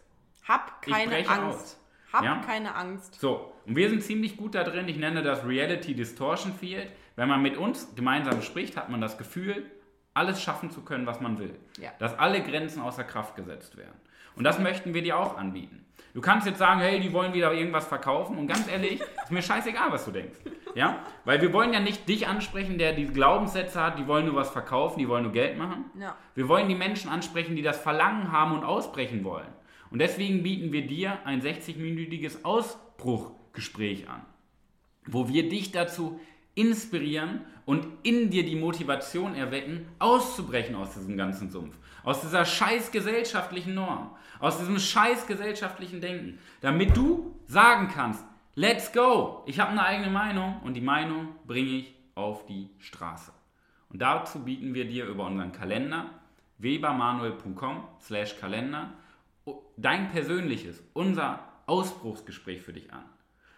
Hab 0.48 0.82
keine 0.82 1.28
Angst. 1.28 1.40
Aus. 1.40 1.78
Hab 2.14 2.24
ja? 2.24 2.42
keine 2.46 2.76
Angst. 2.76 3.20
So, 3.20 3.54
und 3.66 3.76
wir 3.76 3.90
sind 3.90 4.04
ziemlich 4.04 4.38
gut 4.38 4.56
da 4.56 4.64
drin. 4.64 4.88
Ich 4.88 4.98
nenne 4.98 5.24
das 5.24 5.46
Reality 5.46 5.94
Distortion 5.94 6.54
Field. 6.54 6.92
Wenn 7.16 7.28
man 7.28 7.42
mit 7.42 7.58
uns 7.58 7.94
gemeinsam 7.96 8.42
spricht, 8.42 8.78
hat 8.78 8.90
man 8.90 9.02
das 9.02 9.18
Gefühl, 9.18 9.70
alles 10.14 10.42
schaffen 10.42 10.72
zu 10.72 10.82
können, 10.82 11.06
was 11.06 11.20
man 11.20 11.38
will. 11.38 11.56
Ja. 11.80 11.92
Dass 12.00 12.18
alle 12.18 12.42
Grenzen 12.42 12.82
außer 12.82 13.04
Kraft 13.04 13.36
gesetzt 13.36 13.78
werden. 13.78 14.00
Und 14.38 14.44
das 14.44 14.60
möchten 14.60 14.94
wir 14.94 15.02
dir 15.02 15.18
auch 15.18 15.38
anbieten. 15.38 15.84
Du 16.14 16.22
kannst 16.22 16.48
jetzt 16.48 16.60
sagen, 16.60 16.80
hey, 16.80 17.00
die 17.00 17.14
wollen 17.14 17.34
wieder 17.34 17.54
irgendwas 17.54 17.86
verkaufen 17.86 18.38
und 18.38 18.48
ganz 18.48 18.68
ehrlich, 18.68 19.02
ist 19.02 19.32
mir 19.32 19.42
scheißegal, 19.42 19.92
was 19.92 20.06
du 20.06 20.12
denkst. 20.12 20.40
Ja? 20.74 21.00
Weil 21.26 21.42
wir 21.42 21.54
wollen 21.54 21.74
ja 21.74 21.80
nicht 21.80 22.08
dich 22.08 22.28
ansprechen, 22.28 22.78
der 22.78 22.94
die 22.94 23.06
Glaubenssätze 23.06 23.80
hat, 23.82 24.00
die 24.00 24.08
wollen 24.08 24.26
nur 24.26 24.36
was 24.36 24.50
verkaufen, 24.50 25.00
die 25.00 25.08
wollen 25.08 25.24
nur 25.24 25.32
Geld 25.32 25.58
machen. 25.58 25.86
Ja. 26.00 26.16
Wir 26.34 26.48
wollen 26.48 26.70
die 26.70 26.76
Menschen 26.76 27.10
ansprechen, 27.10 27.56
die 27.56 27.62
das 27.62 27.78
Verlangen 27.78 28.32
haben 28.32 28.54
und 28.54 28.64
ausbrechen 28.64 29.24
wollen. 29.24 29.48
Und 29.92 30.00
deswegen 30.00 30.44
bieten 30.44 30.72
wir 30.72 30.86
dir 30.86 31.20
ein 31.26 31.42
60-minütiges 31.42 32.44
Ausbruchgespräch 32.44 34.10
an, 34.10 34.22
wo 35.06 35.30
wir 35.30 35.50
dich 35.50 35.72
dazu 35.72 36.20
inspirieren 36.56 37.42
und 37.68 37.86
in 38.04 38.30
dir 38.30 38.46
die 38.46 38.56
Motivation 38.56 39.36
erwecken, 39.36 39.90
auszubrechen 40.00 40.74
aus 40.74 40.94
diesem 40.94 41.18
ganzen 41.18 41.52
Sumpf, 41.52 41.76
aus 42.02 42.22
dieser 42.22 42.46
scheiß 42.46 42.92
gesellschaftlichen 42.92 43.74
Norm, 43.74 44.16
aus 44.40 44.58
diesem 44.58 44.80
scheiß 44.80 45.28
gesellschaftlichen 45.28 46.00
Denken, 46.00 46.40
damit 46.62 46.96
du 46.96 47.36
sagen 47.46 47.90
kannst, 47.94 48.24
let's 48.56 48.94
go, 48.94 49.44
ich 49.46 49.60
habe 49.60 49.72
eine 49.72 49.84
eigene 49.84 50.10
Meinung 50.10 50.62
und 50.64 50.76
die 50.76 50.82
Meinung 50.82 51.36
bringe 51.46 51.72
ich 51.72 51.94
auf 52.16 52.46
die 52.46 52.70
Straße. 52.80 53.34
Und 53.90 54.02
dazu 54.02 54.40
bieten 54.46 54.74
wir 54.74 54.86
dir 54.86 55.06
über 55.06 55.26
unseren 55.26 55.52
Kalender 55.52 56.10
webermanuel.com 56.60 57.84
slash 58.00 58.40
Kalender 58.40 58.94
dein 59.76 60.10
persönliches, 60.10 60.82
unser 60.94 61.40
Ausbruchsgespräch 61.66 62.62
für 62.62 62.72
dich 62.72 62.94
an. 62.94 63.04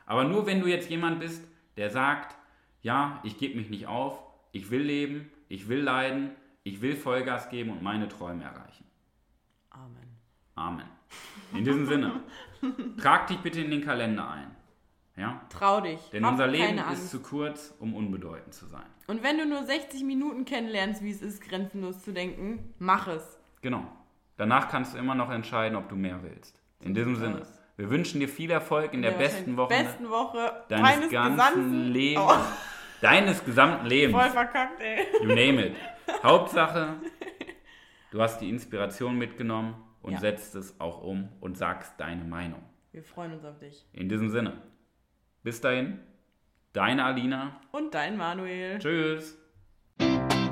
Aber 0.07 0.23
nur 0.23 0.47
wenn 0.47 0.61
du 0.61 0.67
jetzt 0.67 0.89
jemand 0.89 1.19
bist, 1.19 1.43
der 1.77 1.91
sagt, 1.91 2.38
ja, 2.81 3.19
ich 3.23 3.37
gebe 3.37 3.57
mich 3.57 3.69
nicht 3.69 3.87
auf, 3.87 4.21
ich 4.51 4.71
will 4.71 4.81
leben, 4.81 5.29
ich 5.47 5.67
will 5.67 5.81
leiden, 5.81 6.31
ich 6.63 6.81
will 6.81 6.95
Vollgas 6.95 7.49
geben 7.49 7.71
und 7.71 7.81
meine 7.81 8.07
Träume 8.07 8.43
erreichen. 8.43 8.85
Amen. 9.69 10.17
Amen. 10.55 10.85
In 11.53 11.63
diesem 11.63 11.85
Sinne, 11.85 12.21
trag 13.01 13.27
dich 13.27 13.39
bitte 13.39 13.61
in 13.61 13.71
den 13.71 13.83
Kalender 13.83 14.29
ein. 14.29 14.55
Ja? 15.15 15.41
Trau 15.49 15.81
dich. 15.81 15.99
Denn 16.11 16.23
unser 16.23 16.47
Leben 16.47 16.79
ist 16.93 17.09
zu 17.09 17.21
kurz, 17.21 17.73
um 17.79 17.93
unbedeutend 17.93 18.53
zu 18.53 18.65
sein. 18.67 18.85
Und 19.07 19.21
wenn 19.23 19.37
du 19.37 19.45
nur 19.45 19.63
60 19.63 20.03
Minuten 20.03 20.45
kennenlernst, 20.45 21.03
wie 21.03 21.11
es 21.11 21.21
ist, 21.21 21.41
grenzenlos 21.41 22.03
zu 22.03 22.13
denken, 22.13 22.73
mach 22.79 23.07
es. 23.07 23.37
Genau. 23.61 23.85
Danach 24.37 24.69
kannst 24.69 24.93
du 24.93 24.97
immer 24.97 25.15
noch 25.15 25.29
entscheiden, 25.29 25.77
ob 25.77 25.89
du 25.89 25.95
mehr 25.95 26.23
willst. 26.23 26.61
In 26.79 26.93
diesem 26.93 27.17
Sinne. 27.17 27.45
Wir 27.79 27.89
wünschen 27.89 28.19
dir 28.19 28.27
viel 28.27 28.51
Erfolg 28.51 28.93
in 28.93 29.01
der, 29.01 29.11
der 29.11 29.19
besten 29.19 29.55
Woche, 29.55 29.69
besten 29.69 30.09
Woche 30.09 30.65
deines 30.67 31.09
ganzen 31.09 31.93
Lebens. 31.93 32.25
Oh. 32.27 32.37
Deines 32.99 33.45
gesamten 33.45 33.85
Lebens. 33.85 34.21
Voll 34.21 34.31
verkackt, 34.31 34.81
ey. 34.81 35.07
You 35.21 35.29
name 35.29 35.67
it. 35.67 35.75
Hauptsache, 36.21 36.97
du 38.11 38.21
hast 38.21 38.41
die 38.41 38.49
Inspiration 38.49 39.17
mitgenommen 39.17 39.81
und 40.01 40.11
ja. 40.11 40.19
setzt 40.19 40.55
es 40.55 40.77
auch 40.81 41.01
um 41.01 41.29
und 41.39 41.57
sagst 41.57 41.93
deine 41.97 42.25
Meinung. 42.25 42.61
Wir 42.91 43.01
freuen 43.01 43.31
uns 43.31 43.45
auf 43.45 43.57
dich. 43.59 43.85
In 43.93 44.09
diesem 44.09 44.29
Sinne. 44.29 44.61
Bis 45.43 45.61
dahin, 45.61 46.01
deine 46.73 47.05
Alina. 47.05 47.61
Und 47.71 47.93
dein 47.93 48.17
Manuel. 48.17 48.79
Tschüss. 48.79 49.38